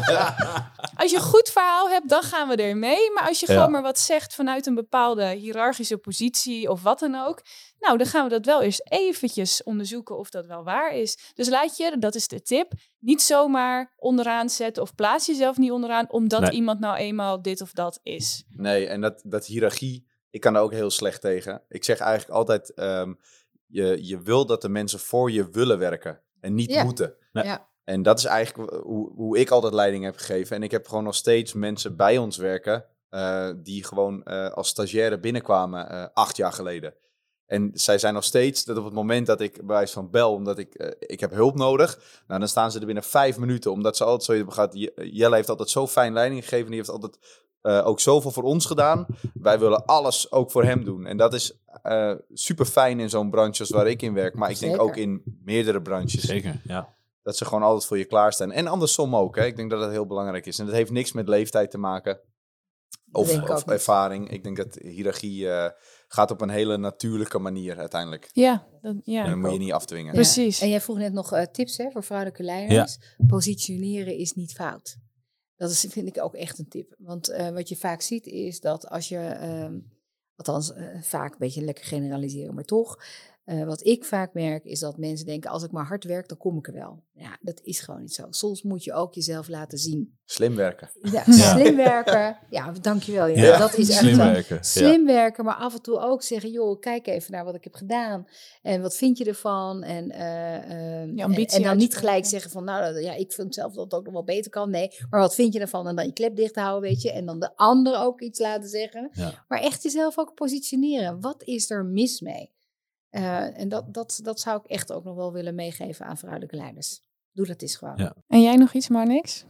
[0.96, 3.12] Als je een goed verhaal hebt, dan gaan we er mee.
[3.14, 3.54] Maar als je Ja.
[3.54, 7.42] gewoon maar wat zegt vanuit een bepaalde hiërarchische positie of wat dan ook.
[7.80, 11.18] Nou, dan gaan we dat wel eerst eventjes onderzoeken of dat wel waar is.
[11.34, 15.72] Dus laat je, dat is de tip, niet zomaar onderaan zetten of plaats jezelf niet
[15.72, 16.52] onderaan omdat Nee.
[16.52, 18.44] iemand nou eenmaal dit of dat is.
[18.50, 21.62] Nee, en dat, dat hiërarchie, ik kan daar ook heel slecht tegen.
[21.70, 23.14] Ik zeg eigenlijk altijd, ehm,
[23.68, 26.84] je, je wil dat de mensen voor je willen werken en niet Ja.
[26.84, 27.16] moeten.
[27.32, 27.44] Nee.
[27.46, 27.68] Ja.
[27.84, 30.56] En dat is eigenlijk hoe, hoe ik altijd leiding heb gegeven.
[30.56, 34.68] En ik heb gewoon nog steeds mensen bij ons werken eh, die gewoon eh, als
[34.68, 36.94] stagiaire binnenkwamen eh, acht jaar geleden.
[37.46, 40.34] En zij zijn nog steeds, dat op het moment dat ik bij wijze van bel,
[40.34, 43.72] omdat ik, ik heb hulp nodig, nou, dan staan ze er binnen vijf minuten.
[43.72, 46.76] Omdat ze altijd zo hebben gehad, Je- Jelle heeft altijd zo fijn leiding gegeven, die
[46.76, 49.06] heeft altijd eh, ook zoveel voor ons gedaan.
[49.34, 51.06] Wij willen alles ook voor hem doen.
[51.06, 54.50] En dat is eh, super fijn in zo'n branche als waar ik in werk, maar
[54.50, 56.24] ik denk ook in meerdere branches.
[56.24, 56.94] Zeker, ja.
[57.24, 58.52] Dat ze gewoon altijd voor je klaarstaan.
[58.52, 59.36] En andersom ook.
[59.36, 59.46] Hè.
[59.46, 60.60] Ik denk dat dat heel belangrijk is.
[60.60, 62.20] En dat heeft niks met leeftijd te maken.
[63.12, 64.30] Of, of ervaring.
[64.30, 65.70] Ik denk dat hiërarchie eh,
[66.08, 68.30] gaat op een hele natuurlijke manier uiteindelijk.
[68.34, 69.24] Ja, dat, ja.
[69.24, 70.06] en dat moet je niet afdwingen.
[70.06, 70.12] Ja.
[70.12, 70.62] Precies.
[70.62, 72.98] En jij vroeg net nog eh, tips hè, voor vrouwelijke leiders.
[73.28, 74.98] Positioneren is niet fout.
[75.56, 76.96] Dat is, vind ik ook echt een tip.
[76.98, 79.80] Want eh, wat je vaak ziet is dat als je, ehm,
[80.36, 83.04] althans eh, vaak een beetje lekker generaliseren, maar toch,
[83.46, 86.38] eh, wat ik vaak merk is dat mensen denken, als ik maar hard werk, dan
[86.38, 87.04] kom ik er wel.
[87.14, 88.26] Ja, dat is gewoon niet zo.
[88.30, 90.18] Soms moet je ook jezelf laten zien.
[90.26, 90.90] Slim werken.
[91.02, 91.24] Ja,
[91.54, 92.38] slim werken.
[92.50, 93.28] Ja, dankjewel.
[93.28, 94.56] Ja, Ja, dat is echt Slim werken.
[94.56, 94.64] Ja.
[94.64, 97.74] Slim werken, maar af en toe ook zeggen, joh, kijk even naar wat ik heb
[97.74, 98.28] gedaan.
[98.62, 99.84] En wat vind je ervan?
[99.84, 103.54] En, eh, ehm, en, ambitie en dan niet gelijk zeggen van, nou ja, ik vind
[103.54, 104.70] zelf dat het ook nog wel beter kan.
[104.70, 105.88] Nee, maar wat vind je ervan?
[105.88, 107.12] En dan je klep dicht houden, weet je.
[107.12, 109.10] En dan de ander ook iets laten zeggen.
[109.12, 109.46] Ja.
[109.48, 111.22] Maar echt jezelf ook positioneren.
[111.22, 112.54] Wat is er mis mee?
[113.16, 116.56] Eh, en dat, dat, dat zou ik echt ook nog wel willen meegeven aan vrouwelijke
[116.56, 117.02] leiders.
[117.32, 117.94] Doe dat eens gewoon.
[117.98, 118.16] Ja.
[118.28, 119.46] En jij nog iets, maar niks?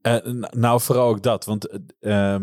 [0.00, 1.44] Eh, n- nou, vooral ook dat.
[1.44, 2.36] Want eh,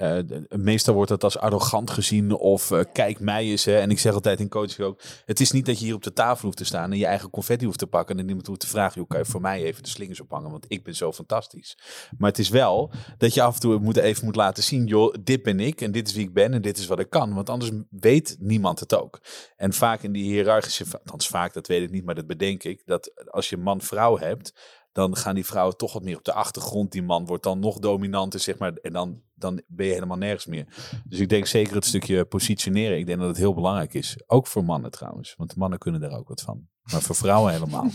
[0.00, 3.64] d- meestal wordt dat als arrogant gezien of eh, kijk mij eens.
[3.64, 3.78] Hè.
[3.78, 6.12] En ik zeg altijd in coaching ook, het is niet dat je hier op de
[6.12, 8.66] tafel hoeft te staan en je eigen confetti hoeft te pakken en iemand hoeft te
[8.66, 11.78] vragen, joh, kan je voor mij even de slingers ophangen, want ik ben zo fantastisch.
[12.18, 15.14] Maar het is wel dat je af en toe moet, even moet laten zien, joh,
[15.20, 17.34] dit ben ik en dit is wie ik ben en dit is wat ik kan.
[17.34, 19.20] Want anders weet niemand het ook.
[19.56, 22.82] En vaak in die hiërarchische, althans vaak, dat weet ik niet, maar dat bedenk ik,
[22.86, 24.52] dat als je man-vrouw hebt,
[24.92, 26.92] dan gaan die vrouwen toch wat meer op de achtergrond.
[26.92, 28.72] Die man wordt dan nog dominanter, zeg maar.
[28.72, 30.66] En dan, dan ben je helemaal nergens meer.
[31.04, 32.98] Dus ik denk zeker het stukje positioneren.
[32.98, 34.18] Ik denk dat het heel belangrijk is.
[34.26, 35.34] Ook voor mannen trouwens.
[35.36, 36.68] Want mannen kunnen daar ook wat van.
[36.92, 37.86] Maar voor vrouwen helemaal.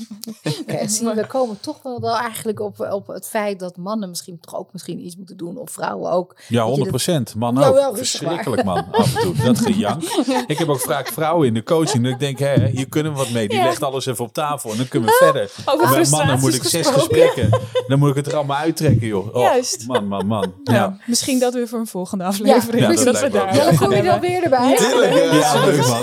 [0.86, 4.56] Zie we komen toch wel, wel eigenlijk op, op het feit dat mannen misschien toch
[4.56, 5.58] ook misschien iets moeten doen.
[5.58, 6.34] Of vrouwen ook.
[6.36, 7.36] Ja, Dat je 100 procent.
[7.36, 7.74] Man Ja, ook.
[7.74, 8.86] wel, Verschrikkelijk man.
[8.92, 9.36] Af en toe.
[9.44, 10.04] Dat gejank.
[10.48, 12.04] Ik heb ook vaak vrouwen in de coaching.
[12.04, 13.48] Dat ik denk, hè, hier kunnen we wat mee.
[13.48, 13.64] Die Ja.
[13.64, 14.72] legt alles even op tafel.
[14.72, 15.52] En dan kunnen we verder.
[15.84, 17.00] Over Met mannen moet ik zes gesproken.
[17.02, 17.60] gesprekken.
[17.88, 19.36] Dan moet ik het er allemaal uittrekken, joh.
[19.36, 19.88] Oh, Juist.
[19.88, 20.54] Man, man, man.
[20.64, 20.74] Ja.
[20.74, 20.98] Ja.
[21.06, 22.82] misschien dat weer voor een volgende aflevering.
[22.98, 24.76] Ja, dat, we daar dan kom je dan weer erbij.
[24.78, 26.02] Tuurlijk, ja, leuk man.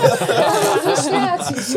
[0.81, 1.75] Frustraties.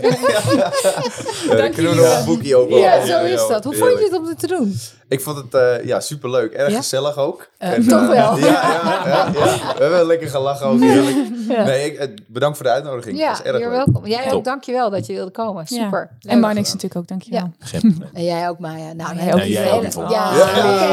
[1.51, 2.79] Eh, dan kunnen we nog een boekje open.
[2.79, 3.65] Ja, zo is dat.
[3.65, 4.79] Hoe vond je het om dit te doen?
[5.09, 6.53] Ik vond het eh, ja, superleuk.
[6.53, 6.77] Erg Ja?
[6.77, 7.49] gezellig ook.
[7.59, 8.37] Eh, En, toch wel.
[8.39, 9.33] Ja, ja, ja, ja.
[9.77, 10.81] We hebben lekker gelachen ook.
[10.81, 11.17] Heerlijk.
[11.67, 13.19] Nee, ik, bedankt voor de uitnodiging.
[13.19, 13.71] Ja, erg you're leuk.
[13.71, 14.07] welkom.
[14.07, 14.45] Jij ook, Top.
[14.45, 15.65] dankjewel dat je wilde komen.
[15.69, 15.83] Ja.
[15.85, 16.11] Super.
[16.21, 17.51] En Marnix natuurlijk ook, dankjewel.
[17.73, 17.79] Ja.
[18.13, 18.93] En jij ook, Maya.
[18.93, 20.11] Nou, Ja, heel jij ook.
[20.11, 20.31] Ja,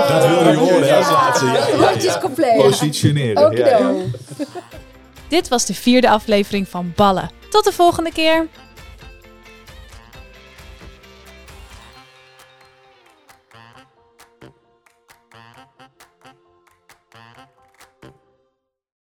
[0.07, 1.76] dat wilde je horen, als laatste.
[1.78, 2.55] Rondjes compleet.
[2.55, 3.55] Positioneren.
[3.55, 3.91] Ja.
[5.28, 7.30] Dit was de vierde aflevering van Ballen.
[7.49, 8.47] Tot de volgende keer.